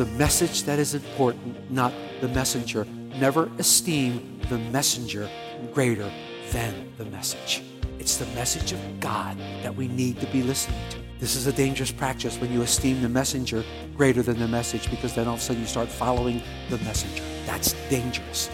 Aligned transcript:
Assured. 0.00 0.08
It 0.08 0.12
is 0.12 0.12
the 0.12 0.18
message 0.18 0.62
that 0.64 0.78
is 0.78 0.94
important, 0.94 1.70
not 1.70 1.92
the 2.20 2.28
messenger. 2.28 2.86
Never 3.18 3.50
esteem 3.58 4.40
the 4.48 4.58
messenger 4.58 5.28
greater 5.72 6.10
than 6.52 6.92
the 6.98 7.04
message. 7.06 7.62
It's 7.98 8.16
the 8.16 8.26
message 8.34 8.72
of 8.72 9.00
God 9.00 9.36
that 9.62 9.74
we 9.74 9.88
need 9.88 10.20
to 10.20 10.26
be 10.26 10.42
listening 10.42 10.78
to. 10.90 10.98
This 11.18 11.34
is 11.34 11.46
a 11.46 11.52
dangerous 11.52 11.90
practice 11.90 12.38
when 12.38 12.52
you 12.52 12.62
esteem 12.62 13.00
the 13.00 13.08
messenger 13.08 13.64
greater 13.96 14.22
than 14.22 14.38
the 14.38 14.48
message 14.48 14.90
because 14.90 15.14
then 15.14 15.26
all 15.26 15.34
of 15.34 15.40
a 15.40 15.42
sudden 15.42 15.62
you 15.62 15.68
start 15.68 15.88
following 15.88 16.42
the 16.68 16.78
messenger. 16.78 17.24
That's 17.46 17.74
dangerous. 17.88 18.50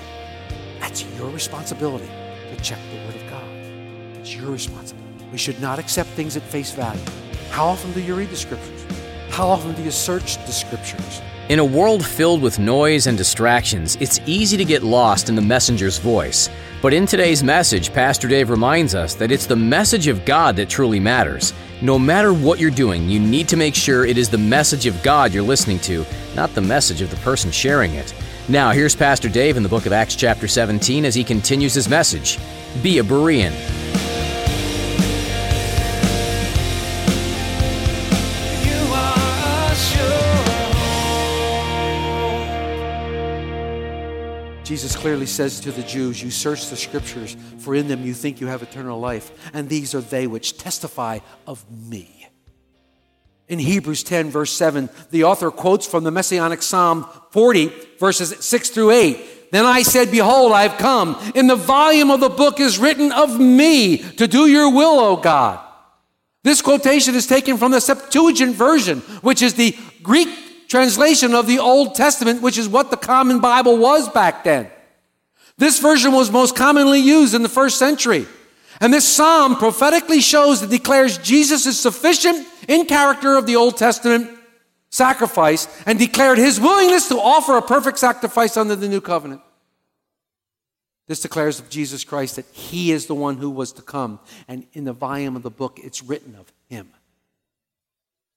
That's 0.79 1.05
your 1.19 1.31
responsibility 1.31 2.09
to 2.51 2.63
check 2.63 2.79
the 2.93 2.99
Word 3.05 3.17
of 3.17 3.31
God. 3.31 3.49
It's 4.21 4.35
your 4.35 4.51
responsibility. 4.51 5.27
We 5.33 5.39
should 5.39 5.61
not 5.61 5.79
accept 5.79 6.11
things 6.11 6.37
at 6.37 6.43
face 6.43 6.71
value. 6.71 7.03
How 7.51 7.67
often 7.67 7.93
do 7.93 8.01
you 8.01 8.15
read 8.15 8.31
the 8.31 8.37
Scriptures? 8.37 8.82
How 9.33 9.49
often 9.49 9.73
do 9.73 9.83
you 9.83 9.91
search 9.91 10.37
the 10.45 10.53
Scriptures? 10.53 11.23
In 11.49 11.59
a 11.59 11.65
world 11.65 12.05
filled 12.05 12.43
with 12.43 12.59
noise 12.59 13.07
and 13.07 13.17
distractions, 13.17 13.97
it's 13.99 14.21
easy 14.27 14.59
to 14.59 14.65
get 14.65 14.83
lost 14.83 15.31
in 15.31 15.35
the 15.35 15.41
messenger's 15.41 15.97
voice. 15.97 16.51
But 16.83 16.93
in 16.93 17.07
today's 17.07 17.43
message, 17.43 17.95
Pastor 17.95 18.29
Dave 18.29 18.51
reminds 18.51 18.95
us 18.95 19.15
that 19.15 19.33
it's 19.33 19.47
the 19.47 19.57
message 19.57 20.07
of 20.07 20.27
God 20.27 20.55
that 20.57 20.69
truly 20.69 21.01
matters. 21.01 21.55
No 21.81 21.99
matter 21.99 22.35
what 22.35 22.61
you're 22.61 22.71
doing, 22.71 23.09
you 23.09 23.19
need 23.19 23.49
to 23.49 23.57
make 23.57 23.75
sure 23.75 24.05
it 24.05 24.19
is 24.19 24.29
the 24.29 24.37
message 24.37 24.85
of 24.85 25.03
God 25.03 25.33
you're 25.33 25.43
listening 25.43 25.79
to, 25.79 26.05
not 26.37 26.55
the 26.55 26.61
message 26.61 27.01
of 27.01 27.09
the 27.09 27.17
person 27.17 27.51
sharing 27.51 27.95
it. 27.95 28.13
Now, 28.51 28.73
here's 28.73 28.95
Pastor 28.95 29.31
Dave 29.31 29.57
in 29.57 29.63
the 29.63 29.69
book 29.71 29.87
of 29.87 29.95
Acts, 29.95 30.15
chapter 30.15 30.47
17, 30.47 31.07
as 31.07 31.15
he 31.15 31.25
continues 31.25 31.73
his 31.73 31.89
message 31.89 32.39
Be 32.83 32.99
a 32.99 33.03
Berean. 33.03 33.82
Jesus 44.65 44.95
clearly 44.95 45.27
says 45.27 45.59
to 45.61 45.73
the 45.73 45.83
Jews, 45.83 46.23
You 46.23 46.31
search 46.31 46.69
the 46.69 46.77
scriptures, 46.77 47.37
for 47.59 47.75
in 47.75 47.89
them 47.89 48.05
you 48.05 48.15
think 48.15 48.41
you 48.41 48.47
have 48.47 48.63
eternal 48.63 49.01
life, 49.01 49.51
and 49.53 49.69
these 49.69 49.95
are 49.95 50.01
they 50.01 50.27
which 50.27 50.57
testify 50.57 51.19
of 51.47 51.65
me. 51.71 52.29
In 53.49 53.59
Hebrews 53.59 54.05
10, 54.05 54.31
verse 54.31 54.53
7, 54.53 54.89
the 55.11 55.25
author 55.25 55.51
quotes 55.51 55.87
from 55.87 56.05
the 56.05 56.11
Messianic 56.13 56.63
Psalm 56.63 57.07
40, 57.33 57.73
verses 57.99 58.45
6 58.45 58.71
through 58.71 58.93
8. 58.93 59.51
Then 59.51 59.67
I 59.67 59.83
said, 59.83 60.11
Behold, 60.11 60.53
I 60.53 60.63
have 60.63 60.79
come. 60.79 61.21
In 61.35 61.49
the 61.49 61.57
volume 61.57 62.11
of 62.11 62.21
the 62.21 62.31
book 62.31 62.61
is 62.61 62.79
written 62.79 63.13
of 63.13 63.39
me 63.39 63.99
to 63.99 64.27
do 64.27 64.47
your 64.47 64.73
will, 64.73 64.99
O 65.01 65.17
God. 65.17 65.61
This 66.45 66.63
quotation 66.63 67.15
is 67.15 67.27
taken 67.27 67.59
from 67.59 67.73
the 67.73 67.81
Septuagint 67.81 68.55
version, 68.55 69.01
which 69.21 69.43
is 69.43 69.55
the 69.55 69.77
Greek 70.03 70.29
translation 70.73 71.35
of 71.35 71.47
the 71.47 71.59
Old 71.59 71.95
Testament, 71.95 72.41
which 72.41 72.57
is 72.57 72.67
what 72.67 72.91
the 72.91 72.97
common 72.97 73.41
Bible 73.41 73.77
was 73.77 74.09
back 74.09 74.43
then. 74.43 74.71
This 75.59 75.79
version 75.79 76.13
was 76.13 76.31
most 76.31 76.57
commonly 76.57 76.99
used 76.99 77.35
in 77.35 77.43
the 77.43 77.49
first 77.49 77.79
century. 77.79 78.27
And 78.81 78.93
this 78.93 79.07
psalm 79.07 79.57
prophetically 79.57 80.23
shows 80.23 80.63
and 80.63 80.71
declares 80.71 81.19
Jesus 81.19 81.67
is 81.67 81.79
sufficient 81.79 82.49
in 82.69 82.87
character 82.87 83.37
of 83.37 83.47
the 83.47 83.55
Old 83.55 83.77
Testament 83.77 84.31
sacrifice 84.89 85.69
and 85.85 85.99
declared 85.99 86.39
his 86.39 86.59
willingness 86.59 87.07
to 87.09 87.21
offer 87.21 87.59
a 87.59 87.63
perfect 87.63 87.99
sacrifice 87.99 88.57
under 88.57 88.75
the 88.75 88.89
new 88.89 89.03
covenant. 89.03 89.43
This 91.07 91.21
declares 91.21 91.61
of 91.61 91.69
Jesus 91.69 92.03
Christ 92.03 92.37
that 92.37 92.47
he 92.47 92.93
is 92.93 93.07
the 93.07 93.15
one 93.15 93.37
who 93.37 93.51
was 93.51 93.73
to 93.73 93.83
come. 93.83 94.21
And 94.49 94.67
in 94.73 94.85
the 94.85 94.95
volume 94.95 95.37
of 95.37 95.43
the 95.43 95.51
book, 95.51 95.79
it's 95.83 96.03
written 96.03 96.35
of 96.35 96.51
him. 96.71 96.89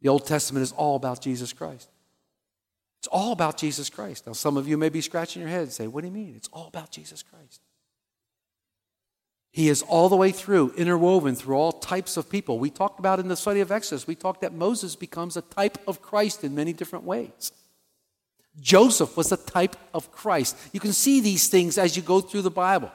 The 0.02 0.10
Old 0.10 0.28
Testament 0.28 0.64
is 0.64 0.74
all 0.74 0.98
about 0.98 1.22
Jesus 1.22 1.54
Christ. 1.54 1.88
It's 3.00 3.08
all 3.08 3.32
about 3.32 3.58
Jesus 3.58 3.90
Christ. 3.90 4.26
Now, 4.26 4.34
some 4.34 4.58
of 4.58 4.68
you 4.68 4.78
may 4.78 4.90
be 4.90 5.02
scratching 5.02 5.42
your 5.42 5.50
head 5.50 5.64
and 5.64 5.72
say, 5.72 5.88
What 5.88 6.02
do 6.02 6.08
you 6.08 6.14
mean? 6.14 6.34
It's 6.36 6.50
all 6.52 6.68
about 6.68 6.92
Jesus 6.92 7.24
Christ. 7.24 7.62
He 9.56 9.70
is 9.70 9.84
all 9.84 10.10
the 10.10 10.18
way 10.18 10.32
through, 10.32 10.74
interwoven 10.76 11.34
through 11.34 11.56
all 11.56 11.72
types 11.72 12.18
of 12.18 12.30
people. 12.30 12.60
We 12.60 12.70
talked 12.70 13.00
about 13.00 13.22
in 13.22 13.30
the 13.30 13.38
study 13.38 13.62
of 13.62 13.72
Exodus, 13.72 14.06
we 14.06 14.14
talked 14.16 14.42
that 14.42 14.54
Moses 14.54 14.98
becomes 14.98 15.38
a 15.38 15.42
type 15.42 15.78
of 15.88 16.02
Christ 16.02 16.44
in 16.44 16.54
many 16.54 16.74
different 16.74 17.06
ways. 17.06 17.54
Joseph 18.60 19.16
was 19.16 19.32
a 19.32 19.38
type 19.38 19.78
of 19.94 20.12
Christ. 20.12 20.58
You 20.74 20.82
can 20.82 20.92
see 20.92 21.22
these 21.22 21.48
things 21.48 21.78
as 21.78 21.96
you 21.96 22.04
go 22.04 22.20
through 22.20 22.42
the 22.42 22.52
Bible. 22.52 22.92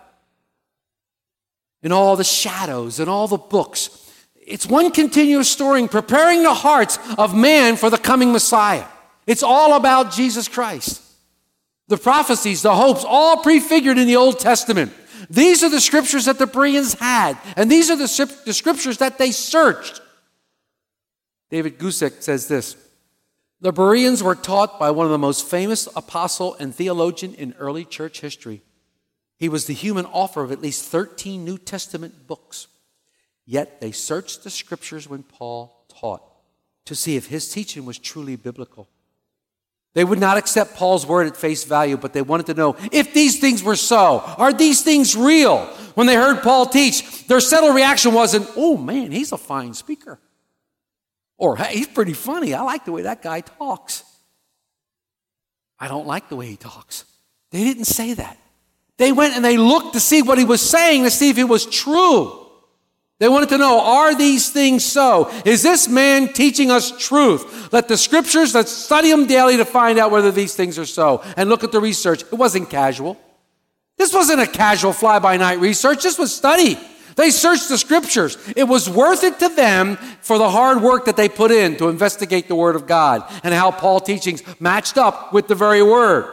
In 1.83 1.93
all 1.93 2.15
the 2.17 2.25
shadows 2.25 3.01
and 3.01 3.09
all 3.09 3.27
the 3.27 3.39
books. 3.39 4.13
It's 4.35 4.67
one 4.67 4.91
continuous 4.91 5.51
story 5.51 5.89
preparing 5.89 6.43
the 6.43 6.53
hearts 6.53 6.99
of 7.17 7.35
man 7.35 7.77
for 7.77 7.89
the 7.89 7.97
coming 7.97 8.33
Messiah. 8.33 8.85
It's 9.31 9.45
all 9.45 9.75
about 9.75 10.11
Jesus 10.11 10.49
Christ. 10.49 11.01
The 11.87 11.97
prophecies, 11.97 12.63
the 12.63 12.75
hopes, 12.75 13.05
all 13.07 13.37
prefigured 13.37 13.97
in 13.97 14.09
the 14.09 14.17
Old 14.17 14.41
Testament. 14.41 14.93
These 15.31 15.63
are 15.63 15.69
the 15.69 15.81
scriptures 15.81 16.25
that 16.25 16.41
the 16.41 16.49
Bereans 16.49 16.95
had, 16.95 17.39
and 17.57 17.71
these 17.71 17.93
are 17.93 17.97
the, 17.97 18.09
scriptures 18.09 18.99
that 18.99 19.19
they 19.19 19.31
searched. 19.31 20.01
David 21.49 21.79
Guzik 21.79 22.25
says 22.25 22.49
this 22.49 22.75
The 23.61 23.71
Bereans 23.71 24.21
were 24.21 24.35
taught 24.35 24.81
by 24.81 24.91
one 24.91 25.07
of 25.07 25.13
the 25.13 25.19
most 25.19 25.47
famous 25.47 25.87
apostle 25.95 26.57
and 26.59 26.75
theologian 26.75 27.35
in 27.35 27.55
early 27.61 27.85
church 27.85 28.23
history. 28.23 28.63
He 29.37 29.49
was 29.49 29.67
the 29.67 29.75
human 29.75 30.07
author 30.07 30.43
of 30.43 30.51
at 30.51 30.61
least 30.61 30.87
13 30.87 31.45
New 31.45 31.57
Testament 31.57 32.27
books. 32.27 32.67
Yet 33.47 33.81
they 33.81 33.93
searched 33.93 34.43
the 34.43 34.51
scriptures 34.51 35.09
when 35.09 35.23
Paul 35.23 35.85
taught 35.89 36.25
to 36.87 36.97
see 36.97 37.15
if 37.15 37.29
his 37.29 37.49
teaching 37.49 37.85
was 37.85 37.97
truly 37.97 38.35
biblical. 38.35 38.89
They 39.93 40.05
would 40.05 40.21
not 40.21 40.39
accept 40.39 40.77
Paul's 40.77 41.05
word 41.05 41.27
at 41.27 41.37
face 41.37 41.65
value, 41.65 41.97
but 41.97 42.13
they 42.13 42.23
wanted 42.23 42.47
to 42.47 42.55
know 42.55 42.77
if 42.93 43.13
these 43.13 43.41
things 43.41 43.63
were 43.63 43.77
so. 43.77 44.21
Are 44.21 44.53
these 44.53 44.83
things 44.83 45.17
real? 45.17 45.65
When 45.95 46.07
they 46.07 46.15
heard 46.15 46.43
Paul 46.43 46.67
teach, 46.67 47.27
their 47.27 47.41
settled 47.41 47.75
reaction 47.75 48.15
wasn't, 48.15 48.49
oh 48.57 48.77
man, 48.77 49.11
he's 49.11 49.33
a 49.33 49.37
fine 49.37 49.75
speaker. 49.75 50.21
Or, 51.37 51.57
hey, 51.57 51.79
he's 51.79 51.89
pretty 51.89 52.13
funny. 52.13 52.55
I 52.55 52.63
like 52.63 52.85
the 52.85 52.93
way 52.93 53.03
that 53.03 53.23
guy 53.23 53.41
talks. 53.41 54.05
I 55.79 55.89
don't 55.89 56.07
like 56.07 56.29
the 56.29 56.37
way 56.37 56.47
he 56.47 56.57
talks. 56.57 57.05
They 57.51 57.65
didn't 57.65 57.87
say 57.87 58.15
that. 58.15 58.39
They 58.99 59.13
went 59.13 59.35
and 59.35 59.45
they 59.45 59.57
looked 59.57 59.95
to 59.95 60.01
see 60.01 60.23
what 60.23 60.39
he 60.39 60.45
was 60.45 60.61
saying 60.61 61.05
to 61.05 61.11
see 61.11 61.31
if 61.31 61.39
it 61.39 61.45
was 61.45 61.65
true. 61.67 62.40
They 63.21 63.29
wanted 63.29 63.51
to 63.51 63.59
know, 63.59 63.81
are 63.81 64.15
these 64.15 64.51
things 64.51 64.83
so? 64.83 65.31
Is 65.45 65.63
this 65.63 65.89
man 65.89 66.33
teaching 66.33 66.71
us 66.71 66.91
truth? 66.99 67.71
Let 67.71 67.87
the 67.87 67.99
scriptures, 67.99 68.55
let's 68.55 68.73
study 68.73 69.11
them 69.11 69.27
daily 69.27 69.59
to 69.59 69.67
find 69.67 69.99
out 69.99 70.11
whether 70.11 70.33
these 70.33 70.55
things 70.55 70.79
are 70.79 70.87
so. 70.87 71.23
And 71.37 71.51
look 71.51 71.63
at 71.63 71.71
the 71.71 71.83
research. 71.83 72.23
It 72.23 72.35
wasn't 72.35 72.71
casual. 72.71 73.19
This 73.99 74.15
wasn't 74.15 74.41
a 74.41 74.47
casual 74.47 74.95
fly 74.95 75.19
by 75.19 75.37
night 75.37 75.61
research. 75.61 76.03
This 76.03 76.19
was 76.19 76.35
study. 76.35 76.79
They 77.17 77.29
searched 77.29 77.69
the 77.69 77.77
scriptures. 77.77 78.39
It 78.57 78.65
was 78.65 78.89
worth 78.89 79.23
it 79.23 79.39
to 79.41 79.51
them 79.51 79.97
for 80.23 80.39
the 80.39 80.49
hard 80.49 80.81
work 80.81 81.05
that 81.05 81.19
they 81.19 81.29
put 81.29 81.51
in 81.51 81.77
to 81.77 81.91
investigate 81.91 82.49
the 82.49 82.55
Word 82.55 82.75
of 82.75 82.87
God 82.87 83.23
and 83.45 83.53
how 83.53 83.71
Paul's 83.71 84.05
teachings 84.05 84.43
matched 84.59 84.97
up 84.97 85.35
with 85.35 85.47
the 85.47 85.55
very 85.55 85.83
Word. 85.83 86.25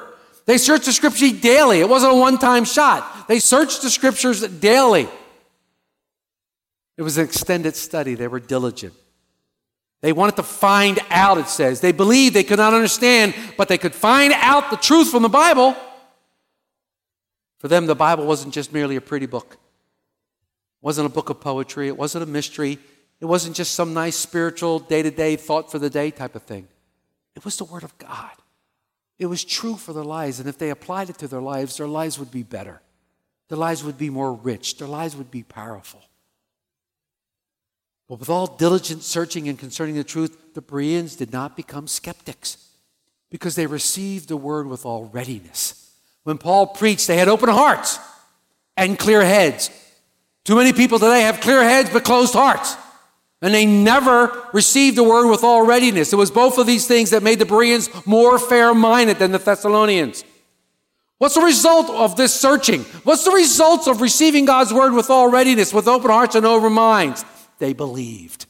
They 0.45 0.57
searched 0.57 0.85
the 0.85 0.93
scripture 0.93 1.29
daily. 1.31 1.81
It 1.81 1.89
wasn't 1.89 2.13
a 2.13 2.15
one 2.15 2.37
time 2.37 2.63
shot. 2.63 3.27
They 3.27 3.39
searched 3.39 3.81
the 3.81 3.89
scriptures 3.89 4.39
daily. 4.47 5.09
It 6.97 7.03
was 7.03 7.17
an 7.17 7.25
extended 7.25 7.75
study. 7.75 8.15
They 8.15 8.27
were 8.27 8.39
diligent. 8.39 8.93
They 10.01 10.13
wanted 10.13 10.35
to 10.35 10.43
find 10.43 10.99
out, 11.09 11.37
it 11.37 11.47
says. 11.47 11.81
They 11.81 11.91
believed 11.91 12.35
they 12.35 12.43
could 12.43 12.59
not 12.59 12.73
understand, 12.73 13.33
but 13.55 13.67
they 13.67 13.77
could 13.77 13.95
find 13.95 14.33
out 14.33 14.69
the 14.69 14.77
truth 14.77 15.09
from 15.09 15.23
the 15.23 15.29
Bible. 15.29 15.75
For 17.59 17.67
them, 17.67 17.87
the 17.87 17.95
Bible 17.95 18.25
wasn't 18.25 18.53
just 18.53 18.71
merely 18.71 18.95
a 18.95 19.01
pretty 19.01 19.25
book. 19.25 19.53
It 19.53 20.85
wasn't 20.85 21.07
a 21.07 21.09
book 21.09 21.29
of 21.29 21.39
poetry. 21.41 21.87
It 21.87 21.97
wasn't 21.97 22.23
a 22.23 22.27
mystery. 22.27 22.77
It 23.19 23.25
wasn't 23.25 23.55
just 23.55 23.73
some 23.73 23.93
nice 23.93 24.15
spiritual 24.15 24.79
day 24.79 25.01
to 25.01 25.09
day 25.09 25.35
thought 25.35 25.71
for 25.71 25.79
the 25.79 25.89
day 25.89 26.11
type 26.11 26.35
of 26.35 26.43
thing. 26.43 26.67
It 27.35 27.43
was 27.43 27.57
the 27.57 27.65
Word 27.65 27.83
of 27.83 27.97
God. 27.97 28.31
It 29.17 29.25
was 29.25 29.43
true 29.43 29.75
for 29.75 29.93
their 29.93 30.03
lives. 30.03 30.39
And 30.39 30.47
if 30.47 30.59
they 30.59 30.69
applied 30.69 31.09
it 31.09 31.17
to 31.19 31.27
their 31.27 31.41
lives, 31.41 31.77
their 31.77 31.87
lives 31.87 32.19
would 32.19 32.29
be 32.29 32.43
better. 32.43 32.81
Their 33.49 33.57
lives 33.57 33.83
would 33.83 33.97
be 33.97 34.11
more 34.11 34.33
rich. 34.33 34.77
Their 34.77 34.87
lives 34.87 35.15
would 35.15 35.31
be 35.31 35.41
powerful. 35.41 36.03
But 38.07 38.19
with 38.19 38.29
all 38.29 38.47
diligent 38.47 39.03
searching 39.03 39.49
and 39.49 39.59
concerning 39.59 39.95
the 39.95 40.03
truth, 40.03 40.53
the 40.53 40.61
Bereans 40.61 41.15
did 41.15 41.33
not 41.33 41.57
become 41.57 41.87
skeptics 41.87 42.57
because 43.29 43.55
they 43.55 43.67
received 43.67 44.29
the 44.29 44.37
word 44.37 44.67
with 44.67 44.85
all 44.85 45.05
readiness. 45.05 45.91
When 46.23 46.37
Paul 46.37 46.67
preached, 46.67 47.07
they 47.07 47.17
had 47.17 47.27
open 47.27 47.49
hearts 47.49 47.99
and 48.77 48.97
clear 48.97 49.23
heads. 49.23 49.69
Too 50.45 50.55
many 50.55 50.71
people 50.71 50.99
today 50.99 51.21
have 51.21 51.41
clear 51.41 51.63
heads 51.63 51.89
but 51.89 52.05
closed 52.05 52.33
hearts. 52.33 52.77
And 53.41 53.53
they 53.53 53.65
never 53.65 54.45
received 54.53 54.97
the 54.97 55.03
word 55.03 55.29
with 55.29 55.43
all 55.43 55.65
readiness. 55.65 56.11
It 56.11 56.15
was 56.15 56.31
both 56.31 56.57
of 56.57 56.65
these 56.65 56.87
things 56.87 57.11
that 57.11 57.21
made 57.21 57.39
the 57.39 57.45
Bereans 57.45 57.89
more 58.07 58.39
fair 58.39 58.73
minded 58.73 59.19
than 59.19 59.31
the 59.31 59.37
Thessalonians. 59.37 60.23
What's 61.17 61.35
the 61.35 61.41
result 61.41 61.89
of 61.89 62.15
this 62.15 62.33
searching? 62.33 62.83
What's 63.03 63.25
the 63.25 63.31
result 63.31 63.87
of 63.87 64.01
receiving 64.01 64.45
God's 64.45 64.73
word 64.73 64.93
with 64.93 65.09
all 65.09 65.29
readiness, 65.29 65.73
with 65.73 65.87
open 65.87 66.09
hearts 66.09 66.35
and 66.35 66.45
open 66.45 66.73
minds? 66.73 67.25
They 67.59 67.73
believed. 67.73 68.45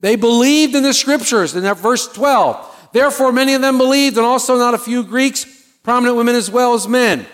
They 0.00 0.16
believed 0.16 0.74
in 0.74 0.82
the 0.82 0.94
scriptures 0.94 1.54
in 1.54 1.62
that 1.62 1.78
verse 1.78 2.06
12. 2.08 2.90
Therefore, 2.92 3.32
many 3.32 3.54
of 3.54 3.62
them 3.62 3.78
believed, 3.78 4.16
and 4.16 4.26
also 4.26 4.56
not 4.56 4.74
a 4.74 4.78
few 4.78 5.02
Greeks, 5.02 5.46
prominent 5.82 6.16
women 6.16 6.34
as 6.34 6.50
well 6.50 6.74
as 6.74 6.86
men. 6.86 7.26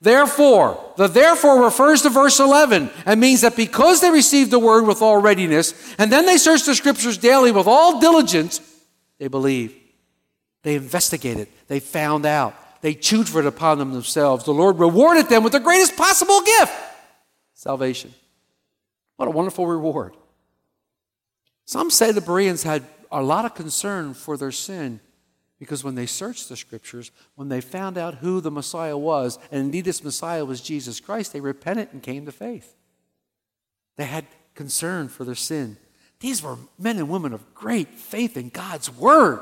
Therefore, 0.00 0.92
the 0.96 1.08
therefore 1.08 1.64
refers 1.64 2.02
to 2.02 2.10
verse 2.10 2.38
11 2.38 2.90
and 3.06 3.20
means 3.20 3.40
that 3.40 3.56
because 3.56 4.00
they 4.00 4.10
received 4.10 4.50
the 4.50 4.58
word 4.58 4.86
with 4.86 5.02
all 5.02 5.18
readiness, 5.18 5.94
and 5.98 6.12
then 6.12 6.26
they 6.26 6.36
searched 6.36 6.66
the 6.66 6.74
scriptures 6.74 7.18
daily 7.18 7.50
with 7.50 7.66
all 7.66 8.00
diligence, 8.00 8.60
they 9.18 9.28
believed. 9.28 9.74
They 10.62 10.74
investigated. 10.74 11.48
They 11.68 11.80
found 11.80 12.26
out. 12.26 12.54
They 12.82 12.94
chewed 12.94 13.28
for 13.28 13.40
it 13.40 13.46
upon 13.46 13.78
them 13.78 13.92
themselves. 13.92 14.44
The 14.44 14.52
Lord 14.52 14.78
rewarded 14.78 15.28
them 15.28 15.42
with 15.42 15.52
the 15.52 15.60
greatest 15.60 15.96
possible 15.96 16.40
gift 16.42 16.72
salvation. 17.54 18.12
What 19.16 19.28
a 19.28 19.30
wonderful 19.30 19.66
reward. 19.66 20.14
Some 21.66 21.90
say 21.90 22.12
the 22.12 22.20
Bereans 22.20 22.62
had 22.62 22.84
a 23.10 23.22
lot 23.22 23.44
of 23.44 23.54
concern 23.54 24.14
for 24.14 24.36
their 24.36 24.52
sin 24.52 25.00
because 25.58 25.82
when 25.82 25.96
they 25.96 26.06
searched 26.06 26.48
the 26.48 26.56
scriptures, 26.56 27.10
when 27.34 27.48
they 27.48 27.60
found 27.60 27.98
out 27.98 28.16
who 28.16 28.40
the 28.40 28.50
Messiah 28.50 28.96
was, 28.96 29.38
and 29.50 29.60
indeed 29.60 29.84
this 29.84 30.04
Messiah 30.04 30.44
was 30.44 30.60
Jesus 30.60 31.00
Christ, 31.00 31.32
they 31.32 31.40
repented 31.40 31.88
and 31.92 32.02
came 32.02 32.24
to 32.26 32.32
faith. 32.32 32.74
They 33.96 34.04
had 34.04 34.26
concern 34.54 35.08
for 35.08 35.24
their 35.24 35.34
sin. 35.34 35.76
These 36.20 36.42
were 36.42 36.56
men 36.78 36.98
and 36.98 37.08
women 37.08 37.32
of 37.32 37.54
great 37.54 37.94
faith 37.94 38.36
in 38.36 38.50
God's 38.50 38.90
word. 38.90 39.40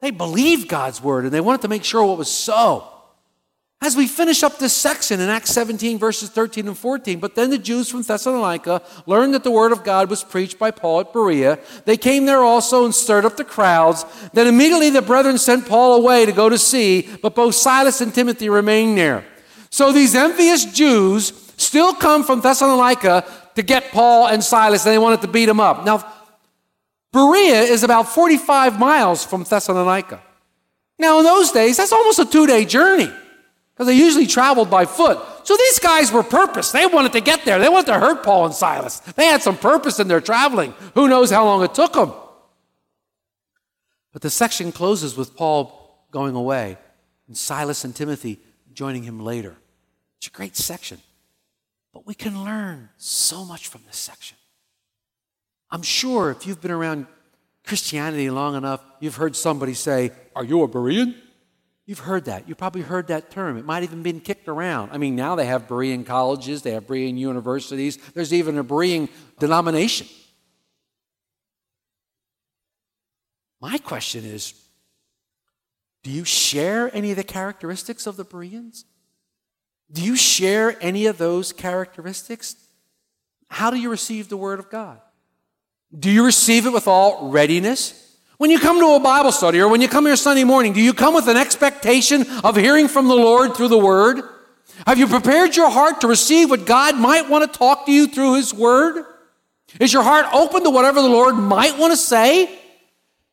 They 0.00 0.10
believed 0.10 0.68
God's 0.68 1.02
word 1.02 1.24
and 1.24 1.32
they 1.32 1.40
wanted 1.40 1.62
to 1.62 1.68
make 1.68 1.84
sure 1.84 2.04
what 2.04 2.18
was 2.18 2.30
so. 2.30 2.88
As 3.80 3.96
we 3.96 4.08
finish 4.08 4.42
up 4.42 4.58
this 4.58 4.72
section 4.72 5.20
in 5.20 5.28
Acts 5.28 5.50
17, 5.50 5.98
verses 5.98 6.30
13 6.30 6.66
and 6.66 6.76
14, 6.76 7.20
but 7.20 7.36
then 7.36 7.50
the 7.50 7.58
Jews 7.58 7.88
from 7.88 8.02
Thessalonica 8.02 8.82
learned 9.06 9.34
that 9.34 9.44
the 9.44 9.52
word 9.52 9.70
of 9.70 9.84
God 9.84 10.10
was 10.10 10.24
preached 10.24 10.58
by 10.58 10.72
Paul 10.72 11.00
at 11.00 11.12
Berea. 11.12 11.60
They 11.84 11.96
came 11.96 12.26
there 12.26 12.42
also 12.42 12.84
and 12.84 12.92
stirred 12.94 13.24
up 13.24 13.36
the 13.36 13.44
crowds. 13.44 14.04
Then 14.32 14.48
immediately 14.48 14.90
the 14.90 15.00
brethren 15.00 15.38
sent 15.38 15.68
Paul 15.68 15.94
away 15.94 16.26
to 16.26 16.32
go 16.32 16.48
to 16.48 16.58
sea, 16.58 17.08
but 17.22 17.36
both 17.36 17.54
Silas 17.54 18.00
and 18.00 18.12
Timothy 18.12 18.48
remained 18.48 18.98
there. 18.98 19.24
So 19.70 19.92
these 19.92 20.16
envious 20.16 20.64
Jews 20.64 21.32
still 21.56 21.94
come 21.94 22.24
from 22.24 22.40
Thessalonica 22.40 23.24
to 23.54 23.62
get 23.62 23.92
Paul 23.92 24.26
and 24.26 24.42
Silas, 24.42 24.84
and 24.86 24.92
they 24.92 24.98
wanted 24.98 25.20
to 25.20 25.28
beat 25.28 25.46
them 25.46 25.60
up. 25.60 25.84
Now, 25.84 26.04
Berea 27.12 27.62
is 27.62 27.84
about 27.84 28.08
45 28.08 28.76
miles 28.76 29.24
from 29.24 29.44
Thessalonica. 29.44 30.20
Now, 30.98 31.20
in 31.20 31.24
those 31.24 31.52
days, 31.52 31.76
that's 31.76 31.92
almost 31.92 32.18
a 32.18 32.24
two 32.24 32.48
day 32.48 32.64
journey 32.64 33.12
because 33.78 33.86
they 33.86 33.94
usually 33.94 34.26
traveled 34.26 34.68
by 34.68 34.84
foot. 34.84 35.20
So 35.44 35.56
these 35.56 35.78
guys 35.78 36.10
were 36.10 36.24
purpose. 36.24 36.72
They 36.72 36.84
wanted 36.84 37.12
to 37.12 37.20
get 37.20 37.44
there. 37.44 37.60
They 37.60 37.68
wanted 37.68 37.86
to 37.92 38.00
hurt 38.00 38.24
Paul 38.24 38.46
and 38.46 38.52
Silas. 38.52 38.98
They 38.98 39.26
had 39.26 39.40
some 39.40 39.56
purpose 39.56 40.00
in 40.00 40.08
their 40.08 40.20
traveling. 40.20 40.74
Who 40.94 41.06
knows 41.06 41.30
how 41.30 41.44
long 41.44 41.62
it 41.62 41.74
took 41.74 41.92
them? 41.92 42.12
But 44.12 44.22
the 44.22 44.30
section 44.30 44.72
closes 44.72 45.16
with 45.16 45.36
Paul 45.36 46.04
going 46.10 46.34
away 46.34 46.76
and 47.28 47.36
Silas 47.36 47.84
and 47.84 47.94
Timothy 47.94 48.40
joining 48.72 49.04
him 49.04 49.20
later. 49.20 49.54
It's 50.16 50.26
a 50.26 50.30
great 50.30 50.56
section. 50.56 50.98
But 51.94 52.04
we 52.04 52.14
can 52.14 52.42
learn 52.42 52.88
so 52.96 53.44
much 53.44 53.68
from 53.68 53.82
this 53.86 53.96
section. 53.96 54.36
I'm 55.70 55.82
sure 55.82 56.32
if 56.32 56.48
you've 56.48 56.60
been 56.60 56.72
around 56.72 57.06
Christianity 57.64 58.28
long 58.28 58.56
enough, 58.56 58.82
you've 58.98 59.14
heard 59.14 59.36
somebody 59.36 59.74
say, 59.74 60.10
Are 60.34 60.42
you 60.42 60.64
a 60.64 60.68
Berean? 60.68 61.14
You've 61.88 62.00
heard 62.00 62.26
that. 62.26 62.46
You've 62.46 62.58
probably 62.58 62.82
heard 62.82 63.06
that 63.06 63.30
term. 63.30 63.56
It 63.56 63.64
might 63.64 63.82
even 63.82 64.02
been 64.02 64.20
kicked 64.20 64.46
around. 64.46 64.90
I 64.92 64.98
mean, 64.98 65.16
now 65.16 65.36
they 65.36 65.46
have 65.46 65.66
Berean 65.66 66.04
colleges, 66.04 66.60
they 66.60 66.72
have 66.72 66.86
Berean 66.86 67.16
universities, 67.16 67.96
there's 68.12 68.34
even 68.34 68.58
a 68.58 68.62
Berean 68.62 69.08
denomination. 69.38 70.06
My 73.58 73.78
question 73.78 74.26
is 74.26 74.52
do 76.02 76.10
you 76.10 76.26
share 76.26 76.94
any 76.94 77.10
of 77.10 77.16
the 77.16 77.24
characteristics 77.24 78.06
of 78.06 78.18
the 78.18 78.24
Bereans? 78.24 78.84
Do 79.90 80.02
you 80.02 80.14
share 80.14 80.76
any 80.82 81.06
of 81.06 81.16
those 81.16 81.54
characteristics? 81.54 82.56
How 83.48 83.70
do 83.70 83.78
you 83.78 83.88
receive 83.88 84.28
the 84.28 84.36
Word 84.36 84.58
of 84.58 84.68
God? 84.68 85.00
Do 85.98 86.10
you 86.10 86.22
receive 86.22 86.66
it 86.66 86.70
with 86.70 86.86
all 86.86 87.30
readiness? 87.30 88.07
When 88.38 88.52
you 88.52 88.60
come 88.60 88.78
to 88.78 88.94
a 88.94 89.00
Bible 89.00 89.32
study 89.32 89.60
or 89.60 89.68
when 89.68 89.80
you 89.80 89.88
come 89.88 90.06
here 90.06 90.14
Sunday 90.14 90.44
morning, 90.44 90.72
do 90.72 90.80
you 90.80 90.94
come 90.94 91.12
with 91.12 91.26
an 91.26 91.36
expectation 91.36 92.24
of 92.44 92.54
hearing 92.56 92.86
from 92.86 93.08
the 93.08 93.16
Lord 93.16 93.56
through 93.56 93.68
the 93.68 93.78
Word? 93.78 94.22
Have 94.86 94.96
you 94.96 95.08
prepared 95.08 95.56
your 95.56 95.68
heart 95.68 96.00
to 96.02 96.06
receive 96.06 96.48
what 96.48 96.64
God 96.64 96.96
might 96.96 97.28
want 97.28 97.52
to 97.52 97.58
talk 97.58 97.86
to 97.86 97.92
you 97.92 98.06
through 98.06 98.36
His 98.36 98.54
Word? 98.54 99.04
Is 99.80 99.92
your 99.92 100.04
heart 100.04 100.26
open 100.32 100.62
to 100.62 100.70
whatever 100.70 101.02
the 101.02 101.08
Lord 101.08 101.34
might 101.34 101.76
want 101.78 101.92
to 101.92 101.96
say? 101.96 102.48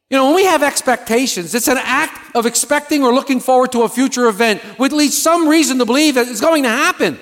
You 0.09 0.17
know, 0.17 0.25
when 0.25 0.35
we 0.35 0.45
have 0.45 0.63
expectations, 0.63 1.53
it's 1.53 1.67
an 1.67 1.77
act 1.79 2.35
of 2.35 2.47
expecting 2.47 3.03
or 3.03 3.13
looking 3.13 3.39
forward 3.39 3.71
to 3.73 3.83
a 3.83 3.89
future 3.89 4.27
event 4.27 4.63
with 4.79 4.91
at 4.91 4.97
least 4.97 5.21
some 5.21 5.47
reason 5.47 5.77
to 5.77 5.85
believe 5.85 6.15
that 6.15 6.27
it's 6.27 6.41
going 6.41 6.63
to 6.63 6.69
happen. 6.69 7.19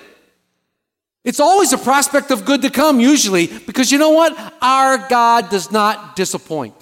It's 1.26 1.42
always 1.42 1.74
a 1.74 1.78
prospect 1.78 2.32
of 2.32 2.46
good 2.46 2.62
to 2.62 2.70
come, 2.70 3.02
usually, 3.02 3.48
because 3.48 3.92
you 3.92 3.98
know 3.98 4.12
what? 4.12 4.38
Our 4.62 5.10
God 5.10 5.50
does 5.50 5.70
not 5.70 6.16
disappoint. 6.16 6.76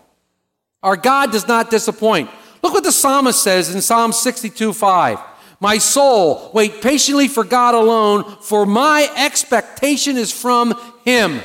Our 0.83 0.98
God 0.98 1.31
does 1.31 1.48
not 1.48 1.69
disappoint. 1.69 2.30
Look 2.63 2.74
what 2.74 2.83
the 2.83 2.92
psalmist 2.92 3.42
says 3.42 3.74
in 3.74 3.81
Psalm 3.81 4.12
62 4.12 4.74
5. 4.74 5.19
My 5.60 5.78
soul, 5.78 6.50
wait 6.54 6.81
patiently 6.81 7.28
for 7.28 7.44
God 7.44 7.75
alone, 7.75 8.24
for 8.42 8.66
my 8.66 9.07
expectation 9.16 10.18
is 10.18 10.31
from 10.31 10.74
Him. 11.06 11.42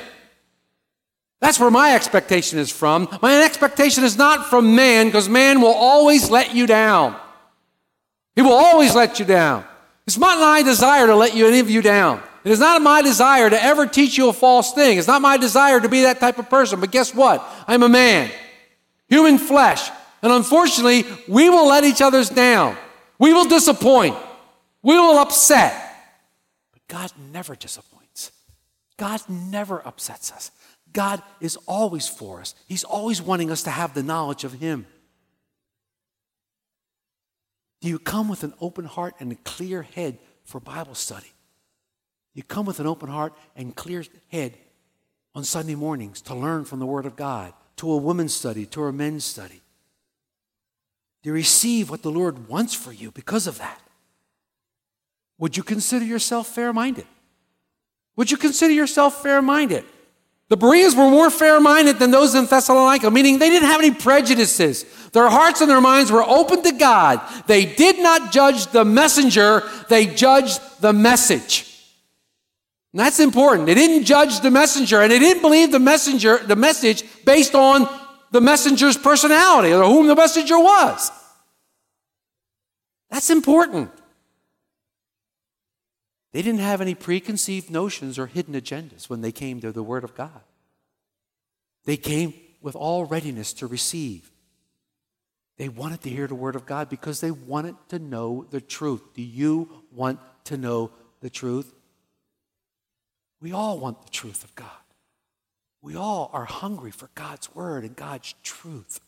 That's 1.40 1.60
where 1.60 1.70
my 1.70 1.94
expectation 1.94 2.58
is 2.58 2.70
from. 2.70 3.08
My 3.20 3.44
expectation 3.44 4.04
is 4.04 4.16
not 4.16 4.46
from 4.48 4.74
man, 4.74 5.06
because 5.06 5.28
man 5.28 5.60
will 5.60 5.74
always 5.74 6.30
let 6.30 6.54
you 6.54 6.66
down. 6.66 7.14
He 8.34 8.42
will 8.42 8.54
always 8.54 8.94
let 8.94 9.18
you 9.18 9.26
down. 9.26 9.64
It's 10.06 10.16
not 10.16 10.38
my 10.38 10.62
desire 10.62 11.06
to 11.06 11.14
let 11.14 11.34
you 11.34 11.46
any 11.46 11.58
of 11.58 11.68
you 11.68 11.82
down. 11.82 12.22
It 12.42 12.52
is 12.52 12.60
not 12.60 12.80
my 12.80 13.02
desire 13.02 13.50
to 13.50 13.62
ever 13.62 13.86
teach 13.86 14.16
you 14.16 14.30
a 14.30 14.32
false 14.32 14.72
thing. 14.72 14.98
It's 14.98 15.08
not 15.08 15.20
my 15.20 15.36
desire 15.36 15.80
to 15.80 15.88
be 15.88 16.02
that 16.02 16.20
type 16.20 16.38
of 16.38 16.48
person. 16.48 16.80
But 16.80 16.90
guess 16.90 17.14
what? 17.14 17.46
I'm 17.66 17.82
a 17.82 17.88
man 17.88 18.30
human 19.08 19.38
flesh. 19.38 19.90
And 20.22 20.32
unfortunately, 20.32 21.04
we 21.28 21.48
will 21.48 21.68
let 21.68 21.84
each 21.84 22.02
other's 22.02 22.30
down. 22.30 22.76
We 23.18 23.32
will 23.32 23.44
disappoint. 23.44 24.16
We 24.82 24.98
will 24.98 25.18
upset. 25.18 25.74
But 26.72 26.86
God 26.88 27.12
never 27.32 27.54
disappoints. 27.54 28.32
God 28.96 29.20
never 29.28 29.86
upsets 29.86 30.32
us. 30.32 30.50
God 30.92 31.22
is 31.40 31.56
always 31.66 32.08
for 32.08 32.40
us. 32.40 32.54
He's 32.66 32.84
always 32.84 33.20
wanting 33.20 33.50
us 33.50 33.62
to 33.64 33.70
have 33.70 33.94
the 33.94 34.02
knowledge 34.02 34.44
of 34.44 34.54
Him. 34.54 34.86
Do 37.80 37.88
you 37.88 37.98
come 37.98 38.28
with 38.28 38.42
an 38.42 38.54
open 38.60 38.86
heart 38.86 39.14
and 39.20 39.30
a 39.30 39.36
clear 39.36 39.82
head 39.82 40.18
for 40.44 40.60
Bible 40.60 40.94
study? 40.94 41.32
You 42.32 42.42
come 42.42 42.66
with 42.66 42.80
an 42.80 42.86
open 42.86 43.08
heart 43.08 43.34
and 43.54 43.76
clear 43.76 44.04
head 44.28 44.56
on 45.34 45.44
Sunday 45.44 45.74
mornings 45.74 46.22
to 46.22 46.34
learn 46.34 46.64
from 46.64 46.78
the 46.78 46.86
Word 46.86 47.06
of 47.06 47.16
God 47.16 47.52
to 47.76 47.90
a 47.90 47.96
women's 47.96 48.34
study, 48.34 48.66
to 48.66 48.84
a 48.84 48.92
men's 48.92 49.24
study. 49.24 49.60
You 51.22 51.32
receive 51.32 51.90
what 51.90 52.02
the 52.02 52.10
Lord 52.10 52.48
wants 52.48 52.74
for 52.74 52.92
you 52.92 53.10
because 53.10 53.46
of 53.46 53.58
that. 53.58 53.80
Would 55.38 55.56
you 55.56 55.62
consider 55.62 56.04
yourself 56.04 56.46
fair 56.46 56.72
minded? 56.72 57.06
Would 58.16 58.30
you 58.30 58.36
consider 58.36 58.72
yourself 58.72 59.22
fair 59.22 59.42
minded? 59.42 59.84
The 60.48 60.56
Bereans 60.56 60.94
were 60.94 61.10
more 61.10 61.28
fair 61.28 61.60
minded 61.60 61.98
than 61.98 62.12
those 62.12 62.36
in 62.36 62.46
Thessalonica, 62.46 63.10
meaning 63.10 63.38
they 63.38 63.50
didn't 63.50 63.68
have 63.68 63.80
any 63.80 63.90
prejudices. 63.90 64.84
Their 65.10 65.28
hearts 65.28 65.60
and 65.60 65.68
their 65.68 65.80
minds 65.80 66.12
were 66.12 66.22
open 66.22 66.62
to 66.62 66.72
God. 66.72 67.20
They 67.48 67.66
did 67.66 67.98
not 67.98 68.30
judge 68.30 68.68
the 68.68 68.84
messenger, 68.84 69.64
they 69.88 70.06
judged 70.06 70.60
the 70.80 70.92
message. 70.92 71.72
And 72.92 73.00
that's 73.00 73.18
important. 73.18 73.66
They 73.66 73.74
didn't 73.74 74.04
judge 74.04 74.40
the 74.40 74.50
messenger, 74.50 75.02
and 75.02 75.10
they 75.10 75.18
didn't 75.18 75.42
believe 75.42 75.72
the 75.72 75.80
messenger, 75.80 76.38
the 76.38 76.56
message 76.56 77.02
based 77.26 77.54
on 77.54 77.86
the 78.30 78.40
messenger's 78.40 78.96
personality 78.96 79.72
or 79.72 79.84
whom 79.84 80.06
the 80.06 80.16
messenger 80.16 80.58
was. 80.58 81.10
That's 83.10 83.28
important. 83.28 83.90
They 86.32 86.40
didn't 86.42 86.60
have 86.60 86.80
any 86.80 86.94
preconceived 86.94 87.70
notions 87.70 88.18
or 88.18 88.26
hidden 88.26 88.54
agendas 88.54 89.10
when 89.10 89.20
they 89.20 89.32
came 89.32 89.60
to 89.60 89.72
the 89.72 89.82
Word 89.82 90.04
of 90.04 90.14
God. 90.14 90.40
They 91.84 91.96
came 91.96 92.34
with 92.60 92.76
all 92.76 93.04
readiness 93.04 93.52
to 93.54 93.66
receive. 93.66 94.30
They 95.56 95.68
wanted 95.68 96.02
to 96.02 96.10
hear 96.10 96.26
the 96.26 96.34
word 96.34 96.56
of 96.56 96.66
God 96.66 96.90
because 96.90 97.20
they 97.20 97.30
wanted 97.30 97.76
to 97.88 97.98
know 97.98 98.46
the 98.50 98.60
truth. 98.60 99.02
Do 99.14 99.22
you 99.22 99.70
want 99.90 100.20
to 100.44 100.58
know 100.58 100.90
the 101.20 101.30
truth? 101.30 101.72
We 103.40 103.52
all 103.52 103.78
want 103.78 104.02
the 104.04 104.10
truth 104.10 104.44
of 104.44 104.54
God. 104.54 104.68
We 105.82 105.96
all 105.96 106.30
are 106.32 106.44
hungry 106.44 106.90
for 106.90 107.10
God's 107.14 107.54
word 107.54 107.84
and 107.84 107.94
God's 107.94 108.34
truth. 108.42 109.00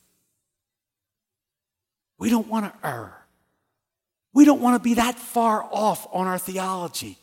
We 2.19 2.31
don't 2.31 2.49
want 2.49 2.67
to 2.67 2.89
err. 2.89 3.15
We 4.33 4.45
don't 4.45 4.61
want 4.61 4.77
to 4.77 4.83
be 4.83 4.95
that 4.95 5.19
far 5.19 5.63
off 5.73 6.07
on 6.13 6.27
our 6.27 6.39
theology. 6.39 7.17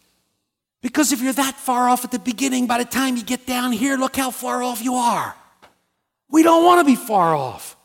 Because 0.81 1.11
if 1.11 1.21
you're 1.21 1.33
that 1.33 1.55
far 1.55 1.89
off 1.89 2.05
at 2.05 2.11
the 2.11 2.19
beginning, 2.19 2.67
by 2.67 2.77
the 2.77 2.85
time 2.85 3.15
you 3.17 3.23
get 3.23 3.45
down 3.45 3.71
here, 3.71 3.97
look 3.97 4.15
how 4.15 4.31
far 4.31 4.61
off 4.61 4.83
you 4.83 4.95
are. 4.95 5.35
We 6.29 6.43
don't 6.43 6.65
want 6.65 6.79
to 6.79 6.85
be 6.85 6.95
far 6.95 7.35
off. 7.35 7.75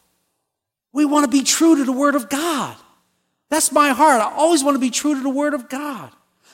We 0.93 1.05
want 1.05 1.25
to 1.25 1.31
be 1.31 1.43
true 1.43 1.77
to 1.77 1.85
the 1.85 1.93
Word 1.93 2.15
of 2.15 2.29
God. 2.29 2.77
That's 3.49 3.73
my 3.73 3.91
heart. 3.91 4.21
I 4.21 4.33
always 4.35 4.63
want 4.63 4.75
to 4.75 4.81
be 4.81 4.91
true 4.91 5.15
to 5.15 5.21
the 5.21 5.31
Word 5.31 5.55
of 5.55 5.69
God. 5.69 6.11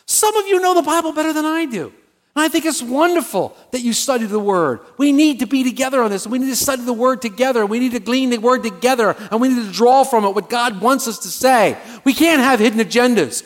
Some 0.07 0.37
of 0.37 0.47
you 0.47 0.61
know 0.61 0.75
the 0.75 0.83
Bible 0.83 1.13
better 1.13 1.33
than 1.33 1.45
I 1.45 1.65
do. 1.65 1.93
And 2.37 2.45
I 2.45 2.49
think 2.49 2.67
it's 2.67 2.83
wonderful 2.83 3.57
that 3.71 3.81
you 3.81 3.95
study 3.95 4.27
the 4.27 4.39
Word. 4.39 4.81
We 4.99 5.11
need 5.11 5.39
to 5.39 5.47
be 5.47 5.65
together 5.65 6.03
on 6.03 6.11
this. 6.11 6.27
We 6.27 6.39
need 6.39 6.51
to 6.51 6.57
study 6.57 6.83
the 6.83 6.93
Word 6.93 7.23
together. 7.23 7.65
We 7.65 7.79
need 7.79 7.93
to 7.93 7.99
glean 7.99 8.29
the 8.29 8.37
Word 8.37 8.63
together. 8.63 9.17
And 9.31 9.41
we 9.41 9.49
need 9.49 9.65
to 9.65 9.73
draw 9.73 10.05
from 10.05 10.27
it 10.27 10.35
what 10.35 10.51
God 10.51 10.83
wants 10.83 11.09
us 11.09 11.19
to 11.21 11.29
say. 11.29 11.79
We 12.05 12.13
can't 12.13 12.43
have 12.43 12.61
hidden 12.61 12.79
agendas. 12.79 13.43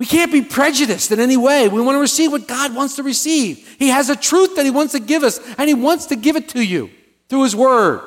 We 0.00 0.06
can't 0.06 0.32
be 0.32 0.42
prejudiced 0.42 1.12
in 1.12 1.20
any 1.20 1.36
way. 1.36 1.68
We 1.68 1.80
want 1.80 1.94
to 1.94 2.00
receive 2.00 2.32
what 2.32 2.48
God 2.48 2.74
wants 2.74 2.96
to 2.96 3.04
receive. 3.04 3.76
He 3.78 3.90
has 3.90 4.10
a 4.10 4.16
truth 4.16 4.56
that 4.56 4.64
He 4.64 4.72
wants 4.72 4.94
to 4.94 4.98
give 4.98 5.22
us, 5.22 5.38
and 5.56 5.68
He 5.68 5.74
wants 5.74 6.06
to 6.06 6.16
give 6.16 6.34
it 6.34 6.48
to 6.48 6.64
you 6.64 6.90
through 7.28 7.44
His 7.44 7.54
Word. 7.54 8.00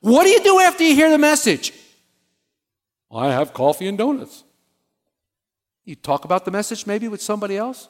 What 0.00 0.24
do 0.24 0.30
you 0.30 0.42
do 0.42 0.58
after 0.58 0.82
you 0.82 0.96
hear 0.96 1.08
the 1.08 1.18
message? 1.18 1.72
I 3.12 3.28
have 3.28 3.52
coffee 3.54 3.86
and 3.86 3.96
donuts. 3.96 4.42
You 5.84 5.94
talk 5.94 6.24
about 6.24 6.44
the 6.44 6.50
message 6.50 6.84
maybe 6.84 7.06
with 7.06 7.22
somebody 7.22 7.56
else? 7.56 7.88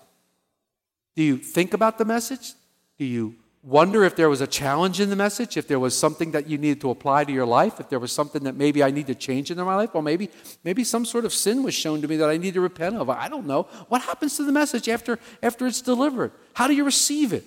Do 1.16 1.22
you 1.22 1.36
think 1.36 1.74
about 1.74 1.98
the 1.98 2.04
message? 2.04 2.54
Do 2.98 3.04
you 3.04 3.34
wonder 3.62 4.04
if 4.04 4.16
there 4.16 4.30
was 4.30 4.40
a 4.40 4.46
challenge 4.46 5.00
in 5.00 5.10
the 5.10 5.16
message, 5.16 5.56
if 5.56 5.68
there 5.68 5.78
was 5.78 5.96
something 5.96 6.30
that 6.30 6.48
you 6.48 6.56
needed 6.56 6.80
to 6.80 6.90
apply 6.90 7.24
to 7.24 7.32
your 7.32 7.44
life, 7.44 7.78
if 7.78 7.88
there 7.88 7.98
was 7.98 8.12
something 8.12 8.44
that 8.44 8.56
maybe 8.56 8.82
I 8.82 8.90
need 8.90 9.06
to 9.08 9.14
change 9.14 9.50
in 9.50 9.58
my 9.58 9.74
life, 9.74 9.90
or 9.94 10.02
maybe 10.02 10.30
maybe 10.64 10.84
some 10.84 11.04
sort 11.04 11.24
of 11.24 11.32
sin 11.32 11.62
was 11.62 11.74
shown 11.74 12.00
to 12.02 12.08
me 12.08 12.16
that 12.16 12.30
I 12.30 12.36
need 12.36 12.54
to 12.54 12.60
repent 12.60 12.96
of. 12.96 13.10
I 13.10 13.28
don't 13.28 13.46
know. 13.46 13.64
What 13.88 14.02
happens 14.02 14.36
to 14.36 14.44
the 14.44 14.52
message 14.52 14.88
after 14.88 15.18
after 15.42 15.66
it's 15.66 15.82
delivered? 15.82 16.32
How 16.54 16.66
do 16.66 16.74
you 16.74 16.84
receive 16.84 17.32
it? 17.32 17.44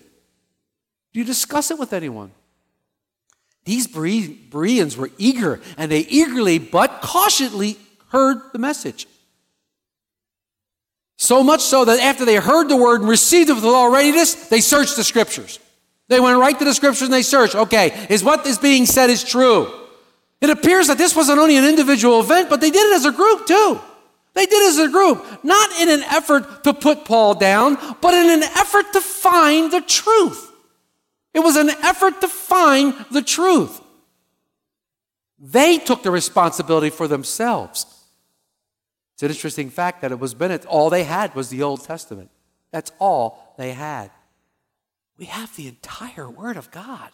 Do 1.14 1.20
you 1.20 1.26
discuss 1.26 1.72
it 1.72 1.80
with 1.80 1.94
anyone? 1.94 2.32
These 3.66 3.88
Bere- 3.88 4.36
Bereans 4.50 4.98
were 4.98 5.10
eager, 5.18 5.62
and 5.78 5.90
they 5.90 6.02
eagerly 6.02 6.60
but 6.60 7.02
cautiously 7.02 7.78
heard 8.10 8.38
the 8.52 8.60
message. 8.60 9.08
So 11.24 11.42
much 11.42 11.62
so 11.62 11.86
that 11.86 12.02
after 12.02 12.26
they 12.26 12.36
heard 12.36 12.68
the 12.68 12.76
word 12.76 13.00
and 13.00 13.10
received 13.10 13.50
it 13.50 13.54
with 13.54 13.64
all 13.64 13.90
readiness, 13.90 14.34
they 14.50 14.60
searched 14.60 14.98
the 14.98 15.06
scriptures. 15.06 15.58
They 16.10 16.20
went 16.20 16.38
right 16.38 16.60
to 16.60 16.66
the 16.66 16.74
scriptures 16.74 17.04
and 17.04 17.14
they 17.14 17.22
searched. 17.22 17.56
Okay, 17.56 18.08
is 18.10 18.26
what 18.26 18.46
is 18.46 18.58
being 18.58 18.86
said 18.86 19.10
is 19.10 19.24
true? 19.24 19.74
It 20.42 20.50
appears 20.50 20.88
that 20.88 20.98
this 20.98 21.16
wasn't 21.16 21.40
only 21.40 21.56
an 21.56 21.64
individual 21.64 22.20
event, 22.20 22.50
but 22.50 22.60
they 22.60 22.70
did 22.70 22.92
it 22.92 22.96
as 22.96 23.06
a 23.06 23.14
group 23.14 23.48
too. 23.48 23.80
They 24.34 24.46
did 24.46 24.64
it 24.64 24.68
as 24.72 24.80
a 24.80 24.90
group, 24.90 25.46
not 25.46 25.72
in 25.80 25.88
an 25.88 26.02
effort 26.04 26.66
to 26.66 26.74
put 26.74 27.06
Paul 27.06 27.36
down, 27.36 27.78
but 28.02 28.14
in 28.14 28.30
an 28.30 28.44
effort 28.44 28.92
to 28.92 29.00
find 29.00 29.72
the 29.72 29.80
truth. 29.80 30.52
It 31.34 31.40
was 31.40 31.56
an 31.56 31.70
effort 31.70 32.20
to 32.20 32.28
find 32.28 32.94
the 33.12 33.22
truth. 33.22 33.80
They 35.40 35.78
took 35.78 36.04
the 36.04 36.12
responsibility 36.12 36.90
for 36.90 37.08
themselves. 37.08 37.86
It's 39.24 39.32
an 39.32 39.38
interesting 39.38 39.70
fact 39.70 40.02
that 40.02 40.12
it 40.12 40.20
was 40.20 40.34
Bennett, 40.34 40.66
all 40.66 40.90
they 40.90 41.06
had 41.06 41.34
was 41.34 41.48
the 41.48 41.64
Old 41.64 41.86
Testament. 41.86 42.30
That's 42.72 42.92
all 43.00 43.56
they 43.58 43.72
had. 43.72 44.12
We 45.18 45.28
have 45.28 45.56
the 45.56 45.70
entire 45.70 46.30
Word 46.30 46.58
of 46.58 46.72
God. 46.72 47.10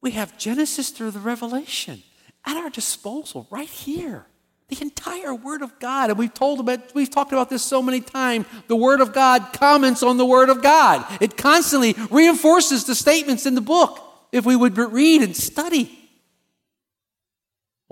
We 0.00 0.12
have 0.12 0.38
Genesis 0.38 0.90
through 0.90 1.10
the 1.10 1.18
Revelation 1.18 2.04
at 2.44 2.56
our 2.56 2.70
disposal 2.70 3.48
right 3.50 3.68
here. 3.68 4.26
The 4.68 4.80
entire 4.80 5.34
Word 5.34 5.62
of 5.62 5.76
God. 5.80 6.10
And 6.10 6.18
we've 6.20 6.32
told 6.32 6.60
about, 6.60 6.94
we've 6.94 7.10
talked 7.10 7.32
about 7.32 7.50
this 7.50 7.64
so 7.64 7.82
many 7.82 8.00
times. 8.00 8.46
The 8.68 8.76
Word 8.76 9.00
of 9.00 9.12
God 9.12 9.52
comments 9.54 10.04
on 10.04 10.18
the 10.18 10.24
Word 10.24 10.50
of 10.50 10.62
God. 10.62 11.04
It 11.20 11.36
constantly 11.36 11.96
reinforces 12.12 12.84
the 12.84 12.94
statements 12.94 13.44
in 13.44 13.56
the 13.56 13.60
book 13.60 13.98
if 14.30 14.46
we 14.46 14.54
would 14.54 14.78
read 14.78 15.22
and 15.22 15.36
study. 15.36 16.01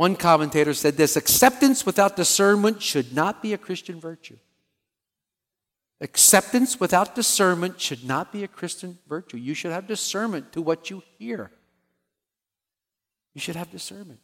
One 0.00 0.16
commentator 0.16 0.72
said 0.72 0.96
this 0.96 1.14
acceptance 1.14 1.84
without 1.84 2.16
discernment 2.16 2.80
should 2.80 3.14
not 3.14 3.42
be 3.42 3.52
a 3.52 3.58
Christian 3.58 4.00
virtue. 4.00 4.38
Acceptance 6.00 6.80
without 6.80 7.14
discernment 7.14 7.78
should 7.78 8.02
not 8.02 8.32
be 8.32 8.42
a 8.42 8.48
Christian 8.48 8.96
virtue. 9.06 9.36
You 9.36 9.52
should 9.52 9.72
have 9.72 9.86
discernment 9.86 10.52
to 10.52 10.62
what 10.62 10.88
you 10.88 11.02
hear. 11.18 11.50
You 13.34 13.42
should 13.42 13.56
have 13.56 13.70
discernment. 13.70 14.20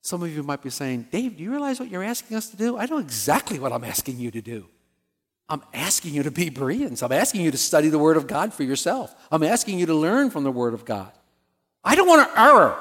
Some 0.00 0.22
of 0.22 0.34
you 0.34 0.42
might 0.42 0.62
be 0.62 0.70
saying, 0.70 1.08
Dave, 1.12 1.36
do 1.36 1.42
you 1.42 1.50
realize 1.50 1.78
what 1.78 1.90
you're 1.90 2.02
asking 2.02 2.34
us 2.34 2.48
to 2.48 2.56
do? 2.56 2.78
I 2.78 2.86
know 2.86 2.96
exactly 2.96 3.58
what 3.58 3.70
I'm 3.70 3.84
asking 3.84 4.18
you 4.18 4.30
to 4.30 4.40
do. 4.40 4.64
I'm 5.46 5.60
asking 5.74 6.14
you 6.14 6.22
to 6.22 6.30
be 6.30 6.48
Bereans. 6.48 7.02
I'm 7.02 7.12
asking 7.12 7.42
you 7.42 7.50
to 7.50 7.58
study 7.58 7.90
the 7.90 7.98
Word 7.98 8.16
of 8.16 8.28
God 8.28 8.54
for 8.54 8.62
yourself. 8.62 9.14
I'm 9.30 9.42
asking 9.42 9.78
you 9.78 9.84
to 9.84 9.94
learn 9.94 10.30
from 10.30 10.44
the 10.44 10.50
Word 10.50 10.72
of 10.72 10.86
God. 10.86 11.12
I 11.84 11.96
don't 11.96 12.08
want 12.08 12.26
to 12.26 12.40
err. 12.40 12.78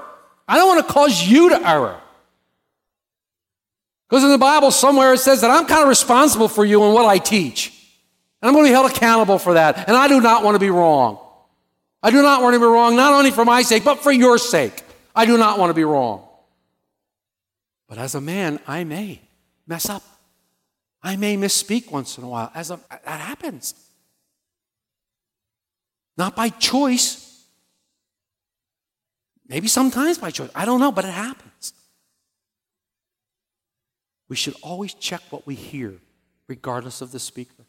I 0.47 0.55
don't 0.55 0.69
want 0.69 0.87
to 0.87 0.93
cause 0.93 1.27
you 1.27 1.49
to 1.49 1.69
error. 1.69 2.03
Because 4.09 4.23
in 4.23 4.29
the 4.29 4.37
Bible, 4.37 4.71
somewhere 4.71 5.13
it 5.13 5.19
says 5.19 5.41
that 5.41 5.51
I'm 5.51 5.65
kind 5.65 5.81
of 5.81 5.89
responsible 5.89 6.47
for 6.47 6.63
you 6.63 6.83
and 6.83 6.93
what 6.93 7.05
I 7.05 7.17
teach. 7.17 7.73
And 8.41 8.47
I'm 8.47 8.53
going 8.53 8.65
to 8.65 8.69
be 8.69 8.73
held 8.73 8.89
accountable 8.89 9.39
for 9.39 9.55
that. 9.55 9.87
And 9.87 9.97
I 9.97 10.07
do 10.07 10.21
not 10.21 10.43
want 10.43 10.55
to 10.55 10.59
be 10.59 10.69
wrong. 10.69 11.19
I 12.01 12.11
do 12.11 12.21
not 12.21 12.41
want 12.41 12.53
to 12.53 12.59
be 12.59 12.65
wrong, 12.65 12.95
not 12.95 13.13
only 13.13 13.31
for 13.31 13.43
my 13.43 13.63
sake, 13.63 13.83
but 13.83 13.99
for 13.99 14.11
your 14.11 14.37
sake. 14.37 14.83
I 15.15 15.25
do 15.25 15.37
not 15.37 15.59
want 15.59 15.71
to 15.71 15.73
be 15.73 15.83
wrong. 15.83 16.25
But 17.89 17.97
as 17.97 18.15
a 18.15 18.21
man, 18.21 18.59
I 18.67 18.83
may 18.83 19.21
mess 19.65 19.89
up. 19.89 20.03
I 21.01 21.15
may 21.15 21.35
misspeak 21.35 21.91
once 21.91 22.17
in 22.17 22.23
a 22.23 22.29
while. 22.29 22.51
As 22.53 22.71
a, 22.71 22.79
that 22.89 23.19
happens. 23.19 23.73
Not 26.17 26.35
by 26.35 26.49
choice. 26.49 27.45
Maybe 29.47 29.67
sometimes 29.67 30.17
by 30.17 30.31
choice. 30.31 30.49
I 30.53 30.65
don't 30.65 30.79
know, 30.79 30.91
but 30.91 31.05
it 31.05 31.13
happens. 31.13 31.73
We 34.29 34.35
should 34.35 34.55
always 34.61 34.93
check 34.93 35.21
what 35.29 35.47
we 35.47 35.55
hear, 35.55 35.95
regardless 36.47 37.01
of 37.01 37.11
the 37.11 37.19
speaker. 37.19 37.65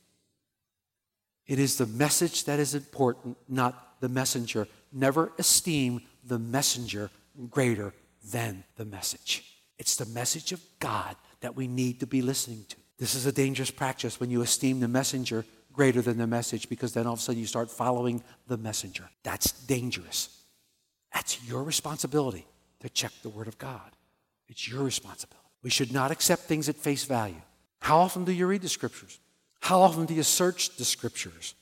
It 1.46 1.58
is 1.58 1.78
the 1.78 1.86
message 1.86 2.44
that 2.44 2.58
is 2.58 2.74
important, 2.74 3.36
not 3.48 4.00
the 4.00 4.08
messenger. 4.08 4.68
Never 4.92 5.32
esteem 5.38 6.02
the 6.24 6.38
messenger 6.38 7.10
greater 7.50 7.94
than 8.30 8.64
the 8.76 8.84
message. 8.84 9.44
It's 9.78 9.96
the 9.96 10.06
message 10.06 10.52
of 10.52 10.60
God 10.78 11.16
that 11.40 11.56
we 11.56 11.68
need 11.68 12.00
to 12.00 12.06
be 12.06 12.20
listening 12.20 12.64
to. 12.68 12.76
This 12.98 13.14
is 13.14 13.26
a 13.26 13.32
dangerous 13.32 13.70
practice 13.70 14.18
when 14.18 14.30
you 14.30 14.42
esteem 14.42 14.80
the 14.80 14.88
messenger 14.88 15.44
greater 15.72 16.02
than 16.02 16.18
the 16.18 16.26
message 16.26 16.68
because 16.68 16.92
then 16.92 17.06
all 17.06 17.12
of 17.12 17.20
a 17.20 17.22
sudden 17.22 17.40
you 17.40 17.46
start 17.46 17.70
following 17.70 18.22
the 18.48 18.56
messenger. 18.56 19.08
That's 19.22 19.52
dangerous. 19.52 20.42
That's 21.14 21.42
your 21.48 21.62
responsibility 21.62 22.46
to 22.80 22.88
check 22.88 23.12
the 23.22 23.28
Word 23.28 23.46
of 23.48 23.58
God. 23.58 23.92
It's 24.48 24.68
your 24.68 24.82
responsibility. 24.82 25.47
We 25.62 25.70
should 25.70 25.92
not 25.92 26.10
accept 26.10 26.42
things 26.42 26.68
at 26.68 26.76
face 26.76 27.04
value. 27.04 27.40
How 27.80 27.98
often 27.98 28.24
do 28.24 28.32
you 28.32 28.46
read 28.46 28.62
the 28.62 28.68
Scriptures? 28.68 29.18
How 29.60 29.80
often 29.80 30.06
do 30.06 30.14
you 30.14 30.22
search 30.22 30.76
the 30.76 30.84
Scriptures? 30.84 31.54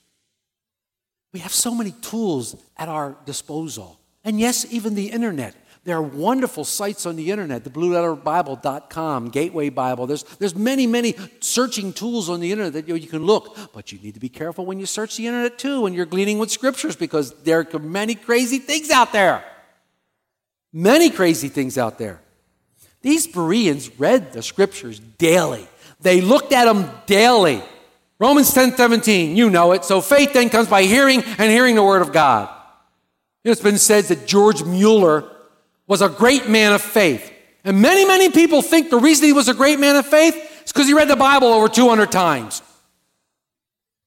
We 1.33 1.39
have 1.41 1.53
so 1.53 1.73
many 1.73 1.91
tools 1.91 2.55
at 2.77 2.89
our 2.89 3.17
disposal. 3.25 3.99
And 4.23 4.39
yes, 4.39 4.65
even 4.71 4.95
the 4.95 5.11
internet. 5.11 5.55
There 5.83 5.95
are 5.95 6.01
wonderful 6.01 6.65
sites 6.65 7.05
on 7.05 7.15
the 7.15 7.31
internet, 7.31 7.63
the 7.63 7.69
blueletterbible.com, 7.69 9.29
Gateway 9.29 9.69
Bible. 9.69 10.05
There's, 10.05 10.23
there's 10.23 10.53
many, 10.53 10.85
many 10.85 11.15
searching 11.39 11.93
tools 11.93 12.29
on 12.29 12.41
the 12.41 12.51
internet 12.51 12.73
that 12.73 12.89
you, 12.89 12.95
you 12.95 13.07
can 13.07 13.23
look. 13.23 13.57
But 13.71 13.93
you 13.93 13.99
need 13.99 14.13
to 14.15 14.19
be 14.19 14.27
careful 14.27 14.65
when 14.65 14.79
you 14.79 14.85
search 14.85 15.15
the 15.15 15.27
internet 15.27 15.57
too, 15.57 15.81
when 15.81 15.93
you're 15.93 16.05
gleaning 16.05 16.39
with 16.39 16.51
scriptures, 16.51 16.97
because 16.97 17.31
there 17.43 17.65
are 17.73 17.79
many 17.79 18.15
crazy 18.15 18.57
things 18.57 18.89
out 18.89 19.13
there. 19.13 19.45
Many 20.73 21.09
crazy 21.09 21.47
things 21.47 21.77
out 21.77 21.97
there. 21.97 22.19
These 23.01 23.27
Bereans 23.27 23.99
read 23.99 24.33
the 24.33 24.41
scriptures 24.41 24.99
daily. 24.99 25.67
They 26.01 26.21
looked 26.21 26.51
at 26.51 26.65
them 26.65 26.91
daily. 27.05 27.61
Romans 28.19 28.51
10 28.53 28.75
17, 28.75 29.35
you 29.35 29.49
know 29.49 29.73
it. 29.73 29.85
So 29.85 30.01
faith 30.01 30.33
then 30.33 30.49
comes 30.49 30.67
by 30.67 30.83
hearing 30.83 31.23
and 31.23 31.51
hearing 31.51 31.75
the 31.75 31.83
word 31.83 32.01
of 32.01 32.11
God. 32.11 32.49
It's 33.43 33.61
been 33.61 33.77
said 33.77 34.05
that 34.05 34.27
George 34.27 34.63
Mueller 34.63 35.23
was 35.85 36.01
a 36.01 36.09
great 36.09 36.49
man 36.49 36.73
of 36.73 36.81
faith. 36.81 37.31
And 37.63 37.81
many, 37.81 38.05
many 38.05 38.29
people 38.29 38.61
think 38.61 38.89
the 38.89 38.97
reason 38.97 39.25
he 39.25 39.33
was 39.33 39.47
a 39.47 39.53
great 39.53 39.79
man 39.79 39.95
of 39.95 40.05
faith 40.05 40.35
is 40.65 40.71
because 40.71 40.87
he 40.87 40.93
read 40.93 41.07
the 41.07 41.15
Bible 41.15 41.47
over 41.47 41.67
200 41.67 42.11
times. 42.11 42.61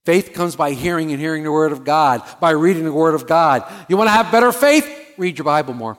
Faith 0.05 0.33
comes 0.33 0.57
by 0.57 0.73
hearing 0.73 1.13
and 1.13 1.21
hearing 1.21 1.43
the 1.43 1.53
Word 1.53 1.73
of 1.73 1.85
God, 1.85 2.23
by 2.41 2.51
reading 2.51 2.85
the 2.85 2.93
Word 2.93 3.15
of 3.15 3.27
God. 3.27 3.71
You 3.89 3.97
want 3.97 4.09
to 4.09 4.13
have 4.13 4.33
better 4.33 4.51
faith? 4.51 4.89
Read 5.19 5.39
your 5.39 5.45
Bible 5.45 5.75
more. 5.75 5.99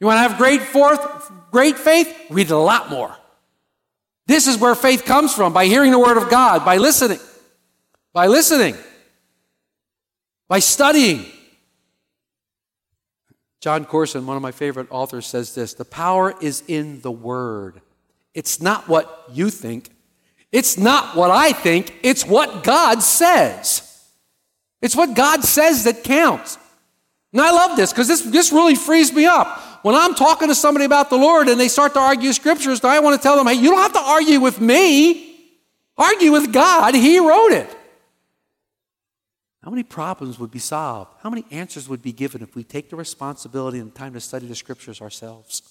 You 0.00 0.06
want 0.06 0.16
to 0.16 0.28
have 0.28 0.38
great 0.38 0.62
forth, 0.62 1.30
great 1.50 1.78
faith? 1.78 2.14
Read 2.30 2.50
a 2.50 2.58
lot 2.58 2.90
more. 2.90 3.16
This 4.26 4.46
is 4.46 4.58
where 4.58 4.74
faith 4.74 5.04
comes 5.04 5.32
from 5.32 5.52
by 5.52 5.66
hearing 5.66 5.92
the 5.92 5.98
Word 5.98 6.16
of 6.16 6.28
God, 6.28 6.64
by 6.64 6.78
listening, 6.78 7.20
by 8.12 8.26
listening, 8.26 8.76
by 10.48 10.58
studying. 10.58 11.26
Jon 13.60 13.84
Courson, 13.84 14.26
one 14.26 14.36
of 14.36 14.42
my 14.42 14.52
favorite 14.52 14.88
authors, 14.90 15.26
says 15.26 15.54
this 15.54 15.74
The 15.74 15.84
power 15.84 16.34
is 16.40 16.62
in 16.66 17.00
the 17.00 17.12
Word. 17.12 17.80
It's 18.34 18.60
not 18.60 18.88
what 18.88 19.24
you 19.32 19.50
think, 19.50 19.90
it's 20.52 20.76
not 20.76 21.16
what 21.16 21.30
I 21.30 21.52
think, 21.52 21.94
it's 22.02 22.26
what 22.26 22.64
God 22.64 23.02
says. 23.02 23.82
It's 24.82 24.94
what 24.94 25.14
God 25.14 25.42
says 25.42 25.84
that 25.84 26.04
counts. 26.04 26.58
And 27.32 27.40
I 27.40 27.50
love 27.50 27.76
this 27.76 27.92
because 27.92 28.08
this, 28.08 28.20
this 28.20 28.52
really 28.52 28.74
frees 28.74 29.12
me 29.12 29.26
up. 29.26 29.60
When 29.86 29.94
I'm 29.94 30.16
talking 30.16 30.48
to 30.48 30.54
somebody 30.56 30.84
about 30.84 31.10
the 31.10 31.16
Lord 31.16 31.46
and 31.46 31.60
they 31.60 31.68
start 31.68 31.94
to 31.94 32.00
argue 32.00 32.32
scriptures, 32.32 32.82
I 32.82 32.98
want 32.98 33.14
to 33.14 33.22
tell 33.22 33.36
them, 33.36 33.46
hey, 33.46 33.54
you 33.54 33.70
don't 33.70 33.78
have 33.78 33.92
to 33.92 34.00
argue 34.00 34.40
with 34.40 34.60
me. 34.60 35.52
Argue 35.96 36.32
with 36.32 36.52
God. 36.52 36.96
He 36.96 37.20
wrote 37.20 37.52
it. 37.52 37.70
How 39.62 39.70
many 39.70 39.84
problems 39.84 40.40
would 40.40 40.50
be 40.50 40.58
solved? 40.58 41.14
How 41.22 41.30
many 41.30 41.44
answers 41.52 41.88
would 41.88 42.02
be 42.02 42.10
given 42.10 42.42
if 42.42 42.56
we 42.56 42.64
take 42.64 42.90
the 42.90 42.96
responsibility 42.96 43.78
and 43.78 43.94
time 43.94 44.14
to 44.14 44.20
study 44.20 44.48
the 44.48 44.56
scriptures 44.56 45.00
ourselves? 45.00 45.62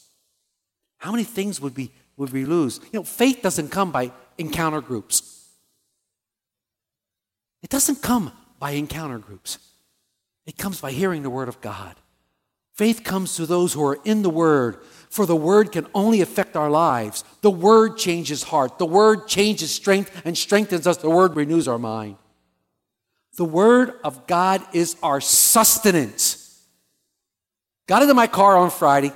How 0.99 1.11
many 1.11 1.25
things 1.25 1.59
would, 1.59 1.75
be, 1.75 1.91
would 2.15 2.31
we 2.31 2.45
lose? 2.45 2.79
You 2.93 2.99
know, 2.99 3.03
faith 3.03 3.41
doesn't 3.41 3.67
come 3.67 3.91
by 3.91 4.13
encounter 4.37 4.79
groups. 4.79 5.49
It 7.61 7.69
doesn't 7.69 8.01
come 8.01 8.31
by 8.59 8.71
encounter 8.71 9.17
groups. 9.17 9.57
It 10.45 10.57
comes 10.57 10.79
by 10.79 10.91
hearing 10.91 11.21
the 11.21 11.29
Word 11.29 11.49
of 11.49 11.59
God. 11.59 11.97
Faith 12.75 13.05
comes 13.05 13.37
to 13.37 13.45
those 13.45 13.71
who 13.73 13.83
are 13.85 13.97
in 14.03 14.21
the 14.21 14.29
Word, 14.29 14.77
for 15.09 15.25
the 15.25 15.35
Word 15.35 15.71
can 15.71 15.87
only 15.93 16.19
affect 16.19 16.57
our 16.57 16.69
lives. 16.69 17.23
The 17.41 17.49
Word 17.49 17.97
changes 17.97 18.43
heart, 18.43 18.77
the 18.77 18.85
Word 18.85 19.27
changes 19.27 19.71
strength 19.71 20.11
and 20.25 20.37
strengthens 20.37 20.85
us, 20.85 20.97
the 20.97 21.09
Word 21.09 21.37
renews 21.37 21.69
our 21.69 21.79
mind. 21.79 22.17
The 23.37 23.45
Word 23.45 23.93
of 24.03 24.27
God 24.27 24.61
is 24.73 24.97
our 25.01 25.21
sustenance. 25.21 26.65
Got 27.87 28.01
into 28.01 28.13
my 28.13 28.27
car 28.27 28.57
on 28.57 28.69
Friday, 28.69 29.13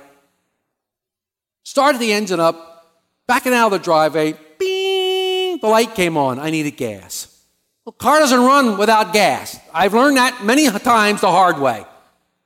started 1.62 2.00
the 2.00 2.12
engine 2.14 2.40
up, 2.40 3.00
backing 3.26 3.52
out 3.52 3.66
of 3.66 3.72
the 3.72 3.84
driveway, 3.84 4.34
bing, 4.58 5.58
the 5.58 5.68
light 5.68 5.94
came 5.94 6.16
on. 6.16 6.38
I 6.38 6.48
needed 6.48 6.78
gas. 6.78 7.44
Well, 7.84 7.92
car 7.92 8.20
doesn't 8.20 8.40
run 8.40 8.78
without 8.78 9.12
gas. 9.12 9.58
I've 9.74 9.92
learned 9.92 10.16
that 10.16 10.44
many 10.44 10.70
times 10.70 11.20
the 11.20 11.30
hard 11.30 11.58
way. 11.58 11.84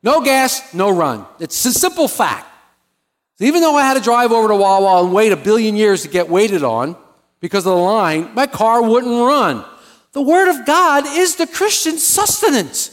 No 0.05 0.21
gas, 0.21 0.75
no 0.75 0.91
run. 0.91 1.25
It's 1.41 1.65
a 1.65 1.73
simple 1.73 2.09
fact. 2.09 2.47
Even 3.41 3.63
though 3.63 3.75
I 3.75 3.83
had 3.83 3.95
to 3.95 4.01
drive 4.01 4.33
over 4.33 4.49
to 4.49 4.55
Wawa 4.55 5.03
and 5.03 5.15
wait 5.15 5.33
a 5.33 5.37
billion 5.37 5.77
years 5.77 6.03
to 6.03 6.09
get 6.09 6.29
waited 6.29 6.63
on 6.63 6.95
because 7.41 7.67
of 7.67 7.75
the 7.75 7.83
line, 7.83 8.33
my 8.35 8.47
car 8.47 8.83
wouldn't 8.83 9.11
run. 9.11 9.65
The 10.13 10.21
Word 10.21 10.51
of 10.51 10.67
God 10.67 11.05
is 11.07 11.37
the 11.37 11.47
Christian 11.47 11.97
sustenance. 11.97 12.91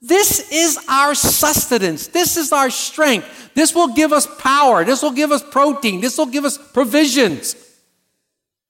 This 0.00 0.50
is 0.52 0.78
our 0.88 1.14
sustenance. 1.16 2.06
This 2.06 2.36
is 2.36 2.52
our 2.52 2.70
strength. 2.70 3.50
This 3.54 3.74
will 3.74 3.94
give 3.94 4.12
us 4.12 4.28
power. 4.38 4.84
This 4.84 5.02
will 5.02 5.10
give 5.10 5.32
us 5.32 5.42
protein. 5.42 6.00
This 6.00 6.16
will 6.16 6.26
give 6.26 6.44
us 6.44 6.56
provisions. 6.56 7.56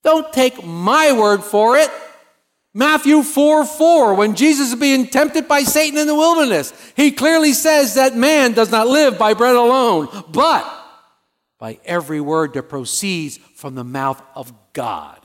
Don't 0.02 0.32
take 0.32 0.64
my 0.64 1.12
word 1.12 1.44
for 1.44 1.76
it. 1.76 1.90
Matthew 2.78 3.24
4 3.24 3.64
4, 3.64 4.14
when 4.14 4.36
Jesus 4.36 4.68
is 4.68 4.78
being 4.78 5.08
tempted 5.08 5.48
by 5.48 5.62
Satan 5.64 5.98
in 5.98 6.06
the 6.06 6.14
wilderness, 6.14 6.72
he 6.94 7.10
clearly 7.10 7.52
says 7.52 7.94
that 7.94 8.14
man 8.14 8.52
does 8.52 8.70
not 8.70 8.86
live 8.86 9.18
by 9.18 9.34
bread 9.34 9.56
alone, 9.56 10.08
but 10.30 10.64
by 11.58 11.80
every 11.84 12.20
word 12.20 12.54
that 12.54 12.68
proceeds 12.68 13.38
from 13.56 13.74
the 13.74 13.82
mouth 13.82 14.22
of 14.36 14.52
God. 14.74 15.18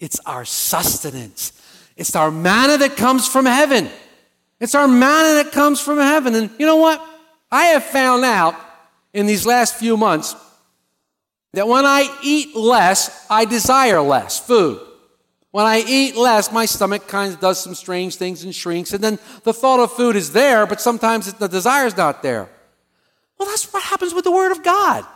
It's 0.00 0.20
our 0.26 0.44
sustenance. 0.44 1.58
It's 1.96 2.14
our 2.14 2.30
manna 2.30 2.76
that 2.76 2.98
comes 2.98 3.26
from 3.26 3.46
heaven. 3.46 3.88
It's 4.60 4.74
our 4.74 4.86
manna 4.86 5.42
that 5.42 5.52
comes 5.52 5.80
from 5.80 5.96
heaven. 5.96 6.34
And 6.34 6.50
you 6.58 6.66
know 6.66 6.76
what? 6.76 7.02
I 7.50 7.68
have 7.68 7.84
found 7.84 8.22
out 8.22 8.54
in 9.14 9.24
these 9.24 9.46
last 9.46 9.76
few 9.76 9.96
months 9.96 10.36
that 11.54 11.66
when 11.66 11.86
I 11.86 12.14
eat 12.22 12.54
less, 12.54 13.26
I 13.30 13.46
desire 13.46 14.02
less 14.02 14.38
food. 14.38 14.85
When 15.56 15.64
I 15.64 15.78
eat 15.78 16.16
less, 16.16 16.52
my 16.52 16.66
stomach 16.66 17.08
kind 17.08 17.32
of 17.32 17.40
does 17.40 17.58
some 17.58 17.74
strange 17.74 18.16
things 18.16 18.44
and 18.44 18.54
shrinks, 18.54 18.92
and 18.92 19.02
then 19.02 19.18
the 19.42 19.54
thought 19.54 19.80
of 19.80 19.90
food 19.90 20.14
is 20.14 20.32
there, 20.32 20.66
but 20.66 20.82
sometimes 20.82 21.32
the 21.32 21.48
desire 21.48 21.86
is 21.86 21.96
not 21.96 22.22
there. 22.22 22.50
Well, 23.38 23.48
that's 23.48 23.72
what 23.72 23.82
happens 23.82 24.12
with 24.12 24.24
the 24.24 24.30
Word 24.30 24.52
of 24.52 24.62
God. 24.62 25.06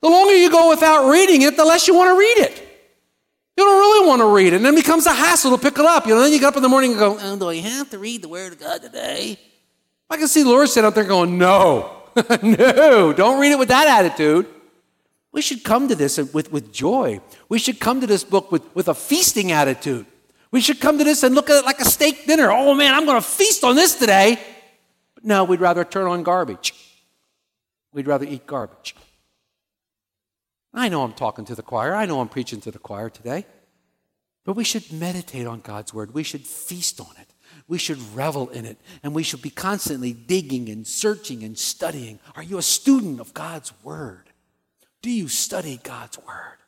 The 0.00 0.08
longer 0.08 0.34
you 0.34 0.50
go 0.50 0.70
without 0.70 1.10
reading 1.10 1.42
it, 1.42 1.58
the 1.58 1.66
less 1.66 1.86
you 1.86 1.94
want 1.94 2.08
to 2.08 2.18
read 2.18 2.38
it. 2.38 2.58
You 3.54 3.64
don't 3.64 3.78
really 3.80 4.08
want 4.08 4.22
to 4.22 4.34
read 4.34 4.54
it, 4.54 4.56
and 4.56 4.64
then 4.64 4.72
it 4.72 4.78
becomes 4.78 5.04
a 5.04 5.12
hassle 5.12 5.54
to 5.54 5.62
pick 5.62 5.78
it 5.78 5.84
up. 5.84 6.06
You 6.06 6.14
know, 6.14 6.22
then 6.22 6.32
you 6.32 6.40
get 6.40 6.46
up 6.46 6.56
in 6.56 6.62
the 6.62 6.70
morning 6.70 6.92
and 6.92 6.98
go, 6.98 7.18
oh, 7.20 7.36
"Do 7.36 7.50
I 7.50 7.56
have 7.56 7.90
to 7.90 7.98
read 7.98 8.22
the 8.22 8.28
Word 8.28 8.54
of 8.54 8.60
God 8.60 8.80
today?" 8.80 9.38
I 10.08 10.16
can 10.16 10.26
see 10.26 10.42
Lord 10.42 10.70
sitting 10.70 10.88
up 10.88 10.94
there 10.94 11.04
going, 11.04 11.36
"No, 11.36 12.04
no, 12.42 13.12
don't 13.12 13.38
read 13.38 13.52
it 13.52 13.58
with 13.58 13.68
that 13.68 13.88
attitude." 13.88 14.46
We 15.32 15.40
should 15.40 15.64
come 15.64 15.88
to 15.88 15.94
this 15.94 16.18
with, 16.18 16.52
with 16.52 16.72
joy. 16.72 17.20
We 17.48 17.58
should 17.58 17.80
come 17.80 18.00
to 18.02 18.06
this 18.06 18.22
book 18.22 18.52
with, 18.52 18.62
with 18.74 18.88
a 18.88 18.94
feasting 18.94 19.50
attitude. 19.50 20.06
We 20.50 20.60
should 20.60 20.80
come 20.80 20.98
to 20.98 21.04
this 21.04 21.22
and 21.22 21.34
look 21.34 21.48
at 21.48 21.56
it 21.56 21.64
like 21.64 21.80
a 21.80 21.86
steak 21.86 22.26
dinner. 22.26 22.52
Oh 22.52 22.74
man, 22.74 22.94
I'm 22.94 23.06
going 23.06 23.20
to 23.20 23.26
feast 23.26 23.64
on 23.64 23.74
this 23.74 23.94
today. 23.94 24.38
But 25.14 25.24
no, 25.24 25.44
we'd 25.44 25.60
rather 25.60 25.84
turn 25.84 26.06
on 26.06 26.22
garbage. 26.22 26.74
We'd 27.92 28.06
rather 28.06 28.26
eat 28.26 28.46
garbage. 28.46 28.94
I 30.74 30.90
know 30.90 31.02
I'm 31.02 31.14
talking 31.14 31.46
to 31.46 31.54
the 31.54 31.62
choir. 31.62 31.94
I 31.94 32.04
know 32.06 32.20
I'm 32.20 32.28
preaching 32.28 32.60
to 32.62 32.70
the 32.70 32.78
choir 32.78 33.08
today. 33.08 33.46
But 34.44 34.56
we 34.56 34.64
should 34.64 34.92
meditate 34.92 35.46
on 35.46 35.60
God's 35.60 35.94
word. 35.94 36.12
We 36.12 36.22
should 36.22 36.46
feast 36.46 37.00
on 37.00 37.14
it. 37.18 37.28
We 37.68 37.78
should 37.78 37.98
revel 38.14 38.48
in 38.50 38.66
it. 38.66 38.78
And 39.02 39.14
we 39.14 39.22
should 39.22 39.40
be 39.40 39.50
constantly 39.50 40.12
digging 40.12 40.68
and 40.68 40.86
searching 40.86 41.42
and 41.42 41.56
studying. 41.58 42.18
Are 42.36 42.42
you 42.42 42.58
a 42.58 42.62
student 42.62 43.20
of 43.20 43.32
God's 43.32 43.72
word? 43.82 44.31
Do 45.02 45.10
you 45.10 45.28
study 45.28 45.80
God's 45.82 46.18
Word? 46.18 46.58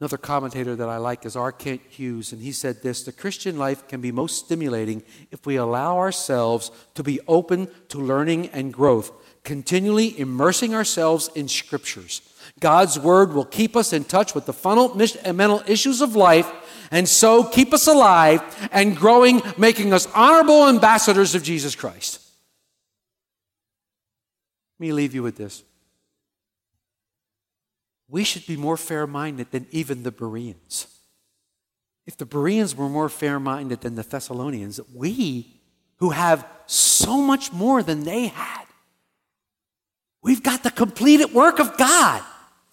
Another 0.00 0.16
commentator 0.16 0.74
that 0.76 0.88
I 0.88 0.96
like 0.96 1.26
is 1.26 1.36
R. 1.36 1.52
Kent 1.52 1.82
Hughes, 1.90 2.32
and 2.32 2.40
he 2.40 2.52
said 2.52 2.82
this 2.82 3.02
The 3.02 3.12
Christian 3.12 3.58
life 3.58 3.86
can 3.86 4.00
be 4.00 4.10
most 4.10 4.46
stimulating 4.46 5.02
if 5.30 5.44
we 5.44 5.56
allow 5.56 5.98
ourselves 5.98 6.70
to 6.94 7.02
be 7.02 7.20
open 7.28 7.68
to 7.88 7.98
learning 7.98 8.48
and 8.48 8.72
growth, 8.72 9.12
continually 9.44 10.18
immersing 10.18 10.74
ourselves 10.74 11.28
in 11.34 11.48
scriptures. 11.48 12.22
God's 12.58 12.98
Word 12.98 13.34
will 13.34 13.44
keep 13.44 13.76
us 13.76 13.92
in 13.92 14.04
touch 14.04 14.34
with 14.34 14.46
the 14.46 14.54
fundamental 14.54 15.62
issues 15.66 16.00
of 16.00 16.16
life 16.16 16.50
and 16.90 17.08
so 17.08 17.44
keep 17.44 17.72
us 17.72 17.86
alive 17.86 18.42
and 18.72 18.96
growing, 18.96 19.42
making 19.56 19.92
us 19.92 20.08
honorable 20.14 20.68
ambassadors 20.68 21.34
of 21.34 21.42
Jesus 21.42 21.74
Christ. 21.74 22.19
Let 24.80 24.86
me 24.86 24.92
leave 24.94 25.14
you 25.14 25.22
with 25.22 25.36
this. 25.36 25.62
We 28.08 28.24
should 28.24 28.46
be 28.46 28.56
more 28.56 28.78
fair 28.78 29.06
minded 29.06 29.50
than 29.50 29.66
even 29.72 30.04
the 30.04 30.10
Bereans. 30.10 30.86
If 32.06 32.16
the 32.16 32.24
Bereans 32.24 32.74
were 32.74 32.88
more 32.88 33.10
fair 33.10 33.38
minded 33.38 33.82
than 33.82 33.94
the 33.94 34.02
Thessalonians, 34.02 34.80
we, 34.94 35.60
who 35.96 36.10
have 36.10 36.46
so 36.64 37.18
much 37.18 37.52
more 37.52 37.82
than 37.82 38.04
they 38.04 38.28
had, 38.28 38.64
we've 40.22 40.42
got 40.42 40.62
the 40.62 40.70
completed 40.70 41.34
work 41.34 41.58
of 41.58 41.76
God. 41.76 42.22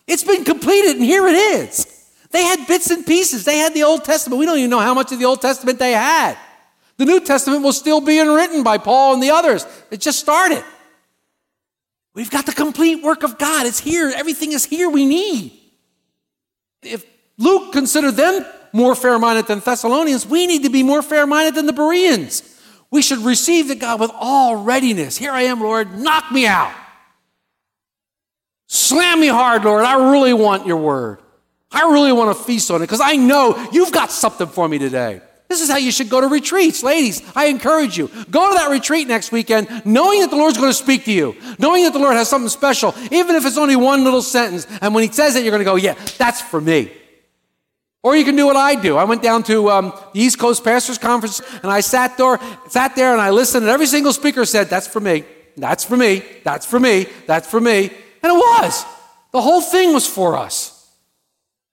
It's 0.08 0.24
been 0.24 0.46
completed, 0.46 0.96
and 0.96 1.04
here 1.04 1.28
it 1.28 1.36
is. 1.36 2.10
They 2.32 2.44
had 2.44 2.66
bits 2.68 2.90
and 2.90 3.06
pieces. 3.06 3.44
They 3.44 3.58
had 3.58 3.74
the 3.74 3.84
Old 3.84 4.06
Testament. 4.06 4.40
We 4.40 4.46
don't 4.46 4.60
even 4.60 4.70
know 4.70 4.80
how 4.80 4.94
much 4.94 5.12
of 5.12 5.20
the 5.20 5.26
Old 5.26 5.42
Testament 5.42 5.78
they 5.78 5.92
had. 5.92 6.38
The 6.96 7.04
New 7.04 7.20
Testament 7.20 7.64
was 7.64 7.78
still 7.78 8.00
being 8.00 8.30
written 8.30 8.64
by 8.64 8.78
Paul 8.78 9.14
and 9.14 9.22
the 9.22 9.32
others. 9.32 9.66
It 9.92 10.00
just 10.00 10.22
started. 10.22 10.64
We've 12.18 12.32
got 12.32 12.48
the 12.48 12.52
complete 12.52 13.04
work 13.04 13.22
of 13.22 13.38
God. 13.38 13.68
It's 13.68 13.80
here. 13.80 14.12
Everything 14.16 14.52
is 14.52 14.66
here 14.66 14.90
we 14.90 15.06
need. 15.06 15.54
If 16.82 17.06
Luke 17.38 17.72
considered 17.72 18.14
them 18.14 18.44
more 18.74 18.96
fair 18.96 19.20
minded 19.20 19.46
than 19.46 19.60
Thessalonians, 19.60 20.26
we 20.26 20.48
need 20.48 20.64
to 20.64 20.72
be 20.72 20.82
more 20.82 21.04
fair 21.04 21.28
minded 21.28 21.54
than 21.54 21.68
the 21.68 21.74
Bereans. 21.74 22.42
We 22.90 23.04
should 23.04 23.20
receive 23.20 23.68
the 23.68 23.76
God 23.76 24.00
with 24.00 24.10
all 24.16 24.56
readiness. 24.56 25.16
Here 25.16 25.32
I 25.32 25.44
am, 25.44 25.62
Lord. 25.62 25.96
Knock 25.96 26.32
me 26.32 26.48
out. 26.48 26.74
Slam 28.66 29.20
me 29.20 29.28
hard, 29.28 29.64
Lord. 29.64 29.84
I 29.84 30.12
really 30.12 30.34
want 30.34 30.66
your 30.66 30.78
word. 30.78 31.20
I 31.72 31.82
really 31.82 32.14
want 32.14 32.36
to 32.36 32.44
feast 32.44 32.72
on 32.72 32.78
it 32.78 32.86
because 32.86 33.00
I 33.00 33.16
know 33.16 33.70
you've 33.72 33.92
got 33.92 34.10
something 34.10 34.48
for 34.48 34.68
me 34.68 34.80
today. 34.80 35.22
This 35.48 35.62
is 35.62 35.70
how 35.70 35.78
you 35.78 35.92
should 35.92 36.10
go 36.10 36.20
to 36.20 36.28
retreats. 36.28 36.84
Ladies, 36.84 37.22
I 37.36 37.46
encourage 37.46 37.98
you. 37.98 38.10
Go 38.30 38.50
to 38.50 38.56
that 38.56 38.70
retreat 38.70 39.08
next 39.08 39.32
weekend 39.32 39.84
knowing 39.86 40.20
that 40.22 40.30
the 40.30 40.36
Lord's 40.36 40.58
going 40.58 40.70
to 40.70 40.74
speak 40.74 41.06
to 41.06 41.12
you, 41.12 41.36
knowing 41.58 41.84
that 41.84 41.94
the 41.94 42.00
Lord 42.00 42.16
has 42.16 42.30
something 42.30 42.50
special, 42.50 42.94
even 43.12 43.36
if 43.36 43.46
it's 43.46 43.58
only 43.58 43.78
one 43.78 44.04
little 44.04 44.22
sentence. 44.22 44.68
And 44.82 44.94
when 44.94 45.06
He 45.06 45.12
says 45.12 45.36
it, 45.36 45.44
you're 45.44 45.52
going 45.52 45.60
to 45.60 45.66
go, 45.66 45.76
yeah, 45.76 45.94
that's 46.18 46.42
for 46.42 46.60
me. 46.60 46.92
Or 48.04 48.16
you 48.16 48.26
can 48.26 48.36
do 48.36 48.46
what 48.46 48.56
I 48.56 48.76
do. 48.76 48.98
I 48.98 49.06
went 49.06 49.22
down 49.22 49.44
to 49.44 49.70
um, 49.70 49.94
the 50.14 50.20
East 50.20 50.38
Coast 50.38 50.64
Pastors 50.64 50.98
Conference 50.98 51.42
and 51.62 51.72
I 51.72 51.80
sat 51.80 52.18
there, 52.18 52.40
sat 52.68 52.96
there 52.96 53.14
and 53.14 53.22
I 53.22 53.32
listened, 53.32 53.64
and 53.64 53.72
every 53.72 53.88
single 53.88 54.14
speaker 54.14 54.46
said, 54.46 54.68
That's 54.68 54.88
for 54.88 55.00
me. 55.00 55.24
That's 55.56 55.84
for 55.84 55.98
me. 55.98 56.24
That's 56.44 56.66
for 56.66 56.80
me. 56.80 57.08
That's 57.26 57.50
for 57.50 57.60
me. 57.60 57.86
And 58.24 58.32
it 58.32 58.36
was. 58.36 58.86
The 59.32 59.42
whole 59.42 59.62
thing 59.62 59.94
was 59.94 60.06
for 60.06 60.38
us. 60.38 60.77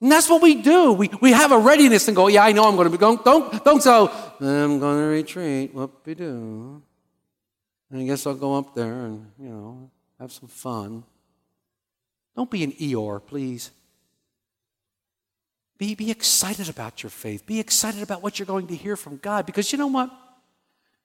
And 0.04 0.12
that's 0.12 0.28
what 0.28 0.42
we 0.42 0.56
do. 0.56 0.92
We, 0.92 1.08
we 1.22 1.32
have 1.32 1.50
a 1.50 1.56
readiness 1.56 2.08
and 2.08 2.14
go, 2.14 2.28
Yeah, 2.28 2.44
I 2.44 2.52
know 2.52 2.64
I'm 2.64 2.76
going 2.76 2.84
to 2.84 2.90
be 2.90 2.98
going. 2.98 3.20
Don't, 3.24 3.64
don't 3.64 3.82
go, 3.82 4.10
I'm 4.38 4.78
going 4.78 4.98
to 4.98 5.06
retreat. 5.06 5.72
What 5.72 6.04
we 6.04 6.14
do? 6.14 6.82
I 7.90 8.02
guess 8.02 8.26
I'll 8.26 8.34
go 8.34 8.54
up 8.54 8.74
there 8.74 9.06
and, 9.06 9.32
you 9.40 9.48
know, 9.48 9.90
have 10.20 10.30
some 10.30 10.50
fun. 10.50 11.04
Don't 12.36 12.50
be 12.50 12.62
an 12.64 12.72
Eeyore, 12.72 13.24
please. 13.24 13.70
Be, 15.78 15.94
be 15.94 16.10
excited 16.10 16.68
about 16.68 17.02
your 17.02 17.08
faith. 17.08 17.46
Be 17.46 17.58
excited 17.58 18.02
about 18.02 18.22
what 18.22 18.38
you're 18.38 18.44
going 18.44 18.66
to 18.66 18.76
hear 18.76 18.98
from 18.98 19.16
God. 19.16 19.46
Because 19.46 19.72
you 19.72 19.78
know 19.78 19.86
what? 19.86 20.10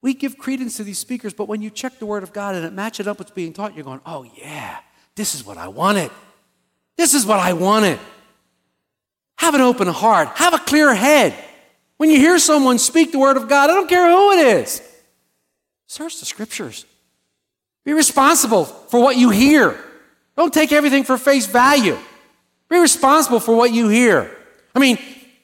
We 0.01 0.13
give 0.13 0.37
credence 0.37 0.75
to 0.75 0.83
these 0.83 0.99
speakers, 0.99 1.33
but 1.33 1.47
when 1.47 1.61
you 1.61 1.69
check 1.69 1.99
the 1.99 2.05
Word 2.05 2.23
of 2.23 2.33
God 2.33 2.53
and 2.53 2.65
it 2.65 2.73
matches 2.73 3.07
up 3.07 3.17
with 3.17 3.27
what's 3.27 3.35
being 3.35 3.53
taught, 3.53 3.75
you're 3.75 3.85
going, 3.85 4.01
oh, 4.05 4.29
yeah, 4.35 4.79
this 5.15 5.35
is 5.35 5.45
what 5.45 5.57
I 5.57 5.69
wanted. 5.69 6.11
This 6.97 7.13
is 7.13 7.25
what 7.25 7.39
I 7.39 7.53
wanted. 7.53 7.97
Have 9.39 9.55
an 9.55 9.61
open 9.61 9.87
heart, 9.87 10.27
have 10.35 10.53
a 10.53 10.57
clear 10.57 10.93
head. 10.93 11.33
When 11.95 12.09
you 12.09 12.17
hear 12.17 12.39
someone 12.39 12.77
speak 12.77 13.13
the 13.13 13.19
Word 13.19 13.37
of 13.37 13.47
God, 13.47 13.69
I 13.69 13.73
don't 13.73 13.87
care 13.87 14.09
who 14.09 14.31
it 14.33 14.47
is, 14.59 14.81
search 15.87 16.19
the 16.19 16.25
Scriptures. 16.25 16.85
Be 17.85 17.93
responsible 17.93 18.65
for 18.65 19.01
what 19.01 19.15
you 19.15 19.29
hear. 19.29 19.81
Don't 20.35 20.53
take 20.53 20.73
everything 20.73 21.05
for 21.05 21.17
face 21.17 21.47
value. 21.47 21.97
Be 22.69 22.79
responsible 22.79 23.39
for 23.39 23.55
what 23.55 23.71
you 23.71 23.87
hear. 23.87 24.29
I 24.75 24.79
mean, 24.79 24.97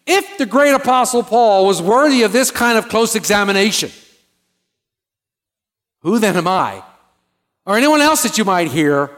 if 0.05 0.37
the 0.37 0.45
great 0.45 0.73
apostle 0.73 1.23
Paul 1.23 1.65
was 1.65 1.81
worthy 1.81 2.23
of 2.23 2.33
this 2.33 2.51
kind 2.51 2.77
of 2.77 2.89
close 2.89 3.15
examination, 3.15 3.91
who 6.01 6.19
then 6.19 6.35
am 6.35 6.49
I? 6.49 6.83
Or 7.65 7.77
anyone 7.77 8.01
else 8.01 8.23
that 8.23 8.37
you 8.37 8.43
might 8.43 8.67
hear? 8.67 9.09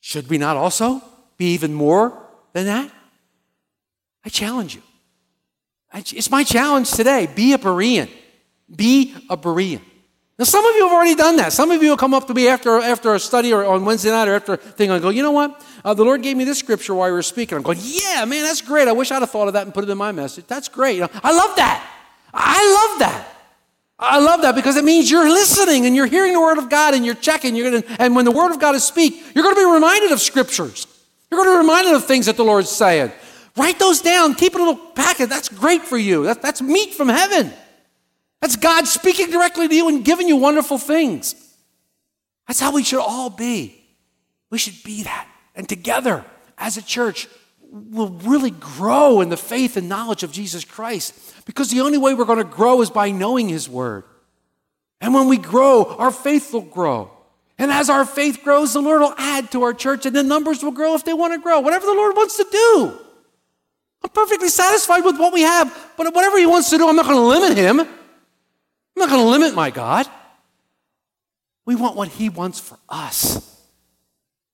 Should 0.00 0.28
we 0.28 0.36
not 0.36 0.56
also 0.56 1.00
be 1.36 1.54
even 1.54 1.72
more 1.72 2.27
than 2.62 2.66
that? 2.66 2.92
I 4.24 4.28
challenge 4.28 4.74
you. 4.74 4.82
It's 5.94 6.30
my 6.30 6.44
challenge 6.44 6.90
today. 6.90 7.28
Be 7.34 7.54
a 7.54 7.58
Berean. 7.58 8.08
Be 8.74 9.14
a 9.30 9.36
Berean. 9.36 9.80
Now, 10.38 10.44
some 10.44 10.64
of 10.64 10.76
you 10.76 10.84
have 10.84 10.92
already 10.92 11.16
done 11.16 11.36
that. 11.36 11.52
Some 11.52 11.72
of 11.72 11.82
you 11.82 11.88
will 11.88 11.96
come 11.96 12.14
up 12.14 12.28
to 12.28 12.34
me 12.34 12.46
after, 12.46 12.78
after 12.78 13.12
a 13.12 13.18
study 13.18 13.52
or 13.52 13.64
on 13.64 13.84
Wednesday 13.84 14.10
night 14.10 14.28
or 14.28 14.34
after 14.34 14.52
a 14.52 14.56
thing 14.56 14.90
and 14.90 15.02
go, 15.02 15.08
you 15.08 15.22
know 15.22 15.32
what? 15.32 15.64
Uh, 15.84 15.94
the 15.94 16.04
Lord 16.04 16.22
gave 16.22 16.36
me 16.36 16.44
this 16.44 16.58
scripture 16.58 16.94
while 16.94 17.08
we 17.08 17.12
were 17.12 17.22
speaking. 17.22 17.56
I'm 17.56 17.64
going, 17.64 17.78
yeah, 17.80 18.24
man, 18.24 18.44
that's 18.44 18.60
great. 18.60 18.86
I 18.86 18.92
wish 18.92 19.10
I'd 19.10 19.20
have 19.20 19.30
thought 19.30 19.48
of 19.48 19.54
that 19.54 19.64
and 19.64 19.74
put 19.74 19.82
it 19.82 19.90
in 19.90 19.98
my 19.98 20.12
message. 20.12 20.46
That's 20.46 20.68
great. 20.68 20.94
You 20.94 21.02
know, 21.02 21.10
I 21.24 21.32
love 21.32 21.56
that. 21.56 21.90
I 22.32 22.88
love 22.88 22.98
that. 23.00 23.34
I 23.98 24.20
love 24.20 24.42
that 24.42 24.54
because 24.54 24.76
it 24.76 24.84
means 24.84 25.10
you're 25.10 25.28
listening 25.28 25.86
and 25.86 25.96
you're 25.96 26.06
hearing 26.06 26.34
the 26.34 26.40
Word 26.40 26.58
of 26.58 26.70
God 26.70 26.94
and 26.94 27.04
you're 27.04 27.16
checking. 27.16 27.56
You're 27.56 27.80
gonna, 27.80 27.96
and 27.98 28.14
when 28.14 28.24
the 28.24 28.30
Word 28.30 28.52
of 28.52 28.60
God 28.60 28.76
is 28.76 28.84
speak, 28.84 29.20
you're 29.34 29.42
going 29.42 29.56
to 29.56 29.60
be 29.60 29.68
reminded 29.68 30.12
of 30.12 30.20
scriptures. 30.20 30.86
You're 31.30 31.44
going 31.44 31.50
to 31.50 31.54
be 31.54 31.58
reminded 31.58 31.94
of 31.94 32.04
things 32.04 32.26
that 32.26 32.36
the 32.36 32.44
Lord's 32.44 32.70
saying. 32.70 33.12
Write 33.56 33.78
those 33.78 34.00
down. 34.00 34.34
Keep 34.34 34.54
a 34.54 34.58
little 34.58 34.76
packet. 34.76 35.28
That's 35.28 35.48
great 35.48 35.82
for 35.82 35.98
you. 35.98 36.24
That, 36.24 36.40
that's 36.40 36.62
meat 36.62 36.94
from 36.94 37.08
heaven. 37.08 37.52
That's 38.40 38.56
God 38.56 38.86
speaking 38.86 39.30
directly 39.30 39.68
to 39.68 39.74
you 39.74 39.88
and 39.88 40.04
giving 40.04 40.28
you 40.28 40.36
wonderful 40.36 40.78
things. 40.78 41.34
That's 42.46 42.60
how 42.60 42.72
we 42.72 42.84
should 42.84 43.00
all 43.00 43.30
be. 43.30 43.84
We 44.50 44.58
should 44.58 44.82
be 44.84 45.02
that. 45.02 45.28
And 45.54 45.68
together, 45.68 46.24
as 46.56 46.76
a 46.76 46.82
church, 46.82 47.28
we'll 47.60 48.10
really 48.10 48.52
grow 48.52 49.20
in 49.20 49.28
the 49.28 49.36
faith 49.36 49.76
and 49.76 49.88
knowledge 49.88 50.22
of 50.22 50.32
Jesus 50.32 50.64
Christ. 50.64 51.14
Because 51.44 51.70
the 51.70 51.80
only 51.80 51.98
way 51.98 52.14
we're 52.14 52.24
going 52.24 52.38
to 52.38 52.44
grow 52.44 52.80
is 52.80 52.90
by 52.90 53.10
knowing 53.10 53.48
His 53.48 53.68
Word. 53.68 54.04
And 55.00 55.12
when 55.14 55.28
we 55.28 55.36
grow, 55.36 55.84
our 55.96 56.10
faith 56.10 56.52
will 56.52 56.62
grow. 56.62 57.10
And 57.58 57.72
as 57.72 57.90
our 57.90 58.04
faith 58.04 58.42
grows, 58.44 58.72
the 58.72 58.80
Lord 58.80 59.00
will 59.00 59.14
add 59.18 59.50
to 59.50 59.64
our 59.64 59.74
church, 59.74 60.06
and 60.06 60.14
the 60.14 60.22
numbers 60.22 60.62
will 60.62 60.70
grow 60.70 60.94
if 60.94 61.04
they 61.04 61.12
want 61.12 61.34
to 61.34 61.40
grow. 61.40 61.58
Whatever 61.60 61.86
the 61.86 61.94
Lord 61.94 62.16
wants 62.16 62.36
to 62.36 62.46
do. 62.50 62.98
I'm 64.02 64.10
perfectly 64.10 64.48
satisfied 64.48 65.04
with 65.04 65.18
what 65.18 65.32
we 65.32 65.42
have, 65.42 65.92
but 65.96 66.14
whatever 66.14 66.38
He 66.38 66.46
wants 66.46 66.70
to 66.70 66.78
do, 66.78 66.88
I'm 66.88 66.94
not 66.94 67.06
going 67.06 67.16
to 67.16 67.22
limit 67.22 67.58
Him. 67.58 67.80
I'm 67.80 67.88
not 68.96 69.08
going 69.08 69.22
to 69.22 69.28
limit 69.28 69.54
my 69.54 69.70
God. 69.70 70.06
We 71.66 71.74
want 71.74 71.96
what 71.96 72.08
He 72.08 72.28
wants 72.28 72.60
for 72.60 72.78
us. 72.88 73.44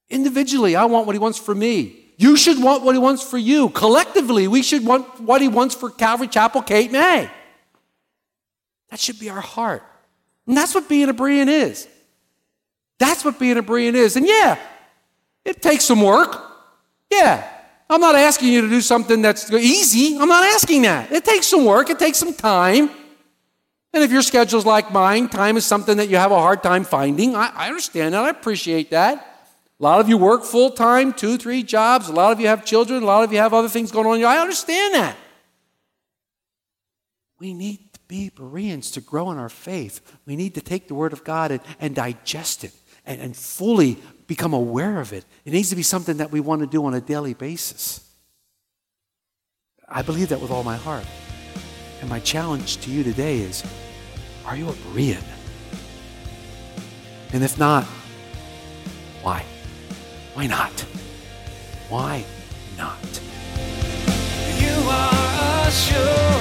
Individually, 0.09 0.75
I 0.75 0.87
want 0.87 1.07
what 1.07 1.15
He 1.15 1.19
wants 1.19 1.39
for 1.39 1.55
me. 1.55 2.01
You 2.17 2.37
should 2.39 2.63
want 2.63 2.85
what 2.85 2.95
He 2.95 2.99
wants 2.99 3.23
for 3.23 3.37
you. 3.37 3.69
Collectively, 3.69 4.49
we 4.49 4.63
should 4.63 4.85
want 4.85 5.21
what 5.21 5.43
He 5.43 5.49
wants 5.49 5.75
for 5.75 5.91
Calvary 5.91 6.29
Chapel, 6.29 6.63
Cape 6.63 6.91
May. 6.91 7.31
That 8.89 8.99
should 8.99 9.19
be 9.19 9.29
our 9.29 9.41
heart. 9.41 9.83
And 10.47 10.57
that's 10.57 10.75
what 10.75 10.89
being 10.89 11.11
a 11.11 11.15
Berean 11.15 11.49
is. 11.49 11.87
That's 12.99 13.25
what 13.25 13.39
being 13.39 13.57
a 13.57 13.63
Berean 13.63 13.95
is. 13.95 14.17
And 14.17 14.27
yeah, 14.27 14.59
it 15.45 15.61
takes 15.61 15.85
some 15.85 16.01
work. 16.01 16.41
Yeah. 17.11 17.51
I'm 17.89 18.01
not 18.01 18.15
asking 18.15 18.53
you 18.53 18.63
to 18.63 18.69
do 18.69 18.81
something 18.81 19.21
that's 19.21 19.51
easy. 19.53 20.17
I'm 20.19 20.29
not 20.29 20.45
asking 20.45 20.83
that. 20.83 21.13
It 21.13 21.25
takes 21.25 21.47
some 21.47 21.65
work, 21.65 21.91
it 21.91 21.99
takes 21.99 22.19
some 22.19 22.35
time. 22.35 22.91
And 23.93 24.03
if 24.03 24.11
your 24.11 24.23
schedule's 24.23 24.67
like 24.67 24.91
mine, 24.91 25.29
time 25.29 25.57
is 25.57 25.65
something 25.65 25.99
that 25.99 26.09
you 26.09 26.17
have 26.17 26.33
a 26.33 26.39
hard 26.39 26.63
time 26.65 26.83
finding. 26.83 27.37
I, 27.37 27.53
I 27.55 27.69
understand 27.69 28.15
that. 28.15 28.25
I 28.25 28.31
appreciate 28.31 28.91
that. 28.91 29.19
A 29.79 29.83
lot 29.83 30.01
of 30.01 30.09
you 30.09 30.19
work 30.19 30.45
full 30.45 30.71
time, 30.71 31.13
two, 31.13 31.37
three 31.37 31.63
jobs. 31.63 32.09
A 32.09 32.13
lot 32.13 32.33
of 32.33 32.41
you 32.41 32.49
have 32.49 32.65
children. 32.65 33.05
A 33.05 33.07
lot 33.07 33.23
of 33.23 33.33
you 33.33 33.39
have 33.39 33.55
other 33.55 33.69
things 33.69 33.93
going 33.93 34.07
on. 34.07 34.25
I 34.25 34.39
understand 34.39 34.95
that. 34.95 35.17
We 37.39 37.55
need 37.55 37.93
to 37.93 38.01
be 38.09 38.31
Bereans 38.35 38.91
to 38.93 39.01
grow 39.01 39.31
in 39.31 39.39
our 39.39 39.49
faith. 39.49 40.01
We 40.27 40.35
need 40.35 40.55
to 40.55 40.61
take 40.61 40.89
the 40.89 40.95
Word 40.95 41.13
of 41.13 41.23
God 41.23 41.53
and, 41.53 41.61
and 41.79 41.95
digest 41.95 42.65
it 42.65 42.73
and, 43.07 43.21
and 43.21 43.37
fully 43.37 43.99
become 44.27 44.53
aware 44.53 45.01
of 45.01 45.13
it. 45.13 45.25
It 45.45 45.53
needs 45.53 45.71
to 45.71 45.77
be 45.77 45.83
something 45.83 46.17
that 46.19 46.31
we 46.33 46.41
want 46.41 46.61
to 46.61 46.67
do 46.67 46.85
on 46.87 46.95
a 46.95 47.01
daily 47.01 47.35
basis. 47.35 48.01
I 49.89 50.03
believe 50.03 50.31
that 50.31 50.41
with 50.41 50.51
all 50.51 50.65
my 50.65 50.77
heart. 50.77 51.05
And 52.01 52.09
my 52.09 52.21
challenge 52.21 52.79
to 52.79 52.91
you 52.91 53.03
today 53.05 53.39
is 53.39 53.63
are 54.45 54.57
you 54.57 54.69
a 54.69 54.73
Berean? 54.73 55.23
And 57.33 57.43
if 57.43 57.59
not, 57.59 57.85
why? 59.23 59.45
Why 60.35 60.47
not? 60.47 60.73
Why 61.89 62.25
not? 62.77 63.21
You 64.59 64.75
are 64.89 65.67
a 65.67 65.71
sure 65.71 66.41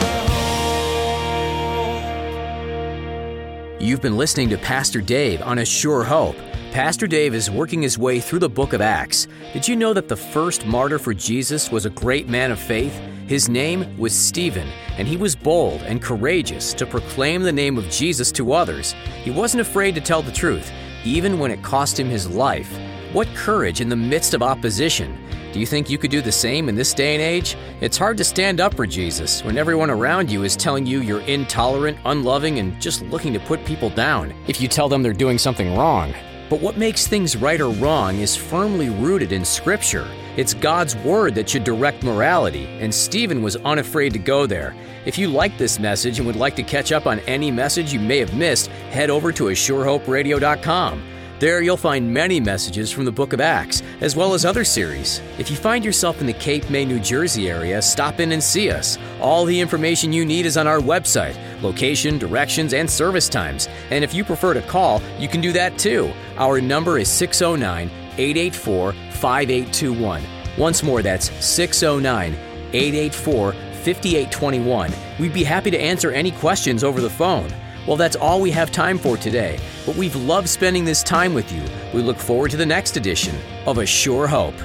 hope. 3.72 3.82
You've 3.82 4.02
been 4.02 4.18
listening 4.18 4.50
to 4.50 4.58
Pastor 4.58 5.02
Dave 5.02 5.42
on 5.42 5.60
A 5.60 5.66
Sure 5.66 6.04
Hope. 6.04 6.36
Pastor 6.74 7.06
Dave 7.06 7.36
is 7.36 7.52
working 7.52 7.84
his 7.84 8.00
way 8.00 8.20
through 8.20 8.40
the 8.40 8.50
book 8.50 8.74
of 8.74 8.82
Acts. 8.82 9.28
Did 9.54 9.68
you 9.68 9.76
know 9.76 9.94
that 9.94 10.08
the 10.08 10.16
first 10.16 10.66
martyr 10.66 10.98
for 10.98 11.14
Jesus 11.14 11.70
was 11.70 11.86
a 11.86 11.92
great 11.92 12.28
man 12.28 12.50
of 12.50 12.58
faith? 12.58 13.00
His 13.28 13.48
name 13.48 13.96
was 13.96 14.12
Stephen, 14.12 14.68
and 14.98 15.08
he 15.08 15.16
was 15.16 15.36
bold 15.36 15.82
and 15.82 16.02
courageous 16.02 16.74
to 16.74 16.88
proclaim 16.88 17.44
the 17.44 17.52
name 17.52 17.78
of 17.78 17.88
Jesus 17.92 18.32
to 18.32 18.54
others. 18.54 18.94
He 19.22 19.30
wasn't 19.30 19.62
afraid 19.62 19.94
to 19.94 20.02
tell 20.02 20.24
the 20.24 20.32
truth, 20.32 20.72
even 21.06 21.38
when 21.38 21.52
it 21.52 21.62
cost 21.62 22.00
him 22.00 22.10
his 22.10 22.28
life. 22.28 22.76
What 23.12 23.28
courage 23.36 23.80
in 23.80 23.88
the 23.88 23.96
midst 23.96 24.34
of 24.34 24.42
opposition! 24.42 25.16
Do 25.52 25.60
you 25.60 25.68
think 25.68 25.92
you 25.92 26.00
could 26.00 26.10
do 26.10 26.22
the 26.22 26.32
same 26.32 26.70
in 26.70 26.76
this 26.76 26.96
day 26.96 27.14
and 27.14 27.22
age? 27.22 27.56
It's 27.82 28.00
hard 28.00 28.18
to 28.18 28.24
stand 28.24 28.60
up 28.60 28.74
for 28.74 28.88
Jesus 28.88 29.44
when 29.44 29.60
everyone 29.60 29.92
around 29.92 30.32
you 30.32 30.42
is 30.42 30.56
telling 30.56 30.88
you 30.88 31.02
you're 31.02 31.22
intolerant, 31.22 32.00
unloving, 32.06 32.58
and 32.58 32.82
just 32.82 33.04
looking 33.04 33.32
to 33.34 33.40
put 33.42 33.64
people 33.64 33.92
down 33.92 34.34
if 34.48 34.60
you 34.60 34.68
tell 34.68 34.90
them 34.90 35.04
they're 35.04 35.14
doing 35.14 35.38
something 35.38 35.78
wrong. 35.78 36.16
But 36.54 36.62
what 36.62 36.78
makes 36.78 37.08
things 37.08 37.36
right 37.36 37.60
or 37.60 37.72
wrong 37.72 38.20
is 38.20 38.36
firmly 38.36 38.90
rooted 38.90 39.32
in 39.32 39.44
Scripture. 39.44 40.08
It's 40.38 40.54
God's 40.54 40.96
Word 40.98 41.34
that 41.34 41.50
should 41.50 41.64
direct 41.64 42.04
morality, 42.04 42.66
and 42.80 42.94
Stephen 42.94 43.42
was 43.42 43.56
unafraid 43.56 44.14
to 44.14 44.20
go 44.20 44.46
there. 44.46 44.76
If 45.04 45.18
you 45.18 45.30
like 45.30 45.58
this 45.58 45.80
message 45.80 46.20
and 46.20 46.28
would 46.28 46.36
like 46.36 46.56
to 46.58 46.62
catch 46.62 46.92
up 46.92 47.08
on 47.08 47.22
any 47.22 47.50
message 47.50 47.92
you 47.92 48.00
may 48.00 48.20
have 48.20 48.36
missed, 48.36 48.68
head 48.68 49.10
over 49.10 49.32
to 49.32 49.46
ASureHopeRadio.com. 49.46 51.13
There 51.44 51.62
you'll 51.62 51.76
find 51.76 52.10
many 52.10 52.40
messages 52.40 52.90
from 52.90 53.04
the 53.04 53.12
book 53.12 53.34
of 53.34 53.42
Acts, 53.42 53.84
as 54.00 54.16
well 54.16 54.34
as 54.34 54.46
other 54.46 54.64
series. 54.64 55.20
If 55.38 55.52
you 55.52 55.58
find 55.58 55.84
yourself 55.84 56.22
in 56.22 56.26
the 56.26 56.32
Cape 56.32 56.70
May, 56.70 56.86
New 56.86 57.02
Jersey 57.02 57.50
area, 57.50 57.82
stop 57.82 58.22
in 58.22 58.32
and 58.32 58.42
see 58.42 58.72
us. 58.72 58.98
All 59.20 59.44
the 59.44 59.60
information 59.60 60.14
you 60.14 60.24
need 60.24 60.46
is 60.46 60.56
on 60.56 60.68
our 60.68 60.80
website 60.80 61.36
location, 61.62 62.18
directions, 62.18 62.74
and 62.74 62.90
service 62.90 63.28
times. 63.28 63.68
And 63.92 64.06
if 64.06 64.14
you 64.14 64.24
prefer 64.24 64.54
to 64.54 64.62
call, 64.62 65.02
you 65.20 65.28
can 65.28 65.42
do 65.42 65.52
that 65.52 65.78
too. 65.78 66.14
Our 66.38 66.62
number 66.62 66.98
is 66.98 67.10
609 67.10 67.90
884 68.18 68.94
5821. 68.94 70.24
Once 70.58 70.82
more, 70.82 71.02
that's 71.02 71.30
609 71.46 72.36
884 72.72 73.52
5821. 73.52 74.94
We'd 75.20 75.34
be 75.34 75.44
happy 75.44 75.72
to 75.72 75.78
answer 75.78 76.10
any 76.10 76.32
questions 76.32 76.86
over 76.86 77.02
the 77.02 77.10
phone. 77.10 77.54
Well, 77.88 77.98
that's 77.98 78.16
all 78.16 78.40
we 78.40 78.52
have 78.52 78.72
time 78.72 78.98
for 78.98 79.18
today, 79.18 79.60
but 79.86 79.96
we've 79.96 80.16
loved 80.16 80.48
spending 80.48 80.86
this 80.86 81.04
time 81.04 81.34
with 81.34 81.52
you. 81.52 81.64
We 81.94 82.02
look 82.02 82.18
forward 82.18 82.52
to 82.52 82.58
the 82.58 82.66
next 82.66 82.96
edition 82.96 83.36
of 83.66 83.78
A 83.78 83.86
Sure 83.86 84.28
Hope. 84.28 84.56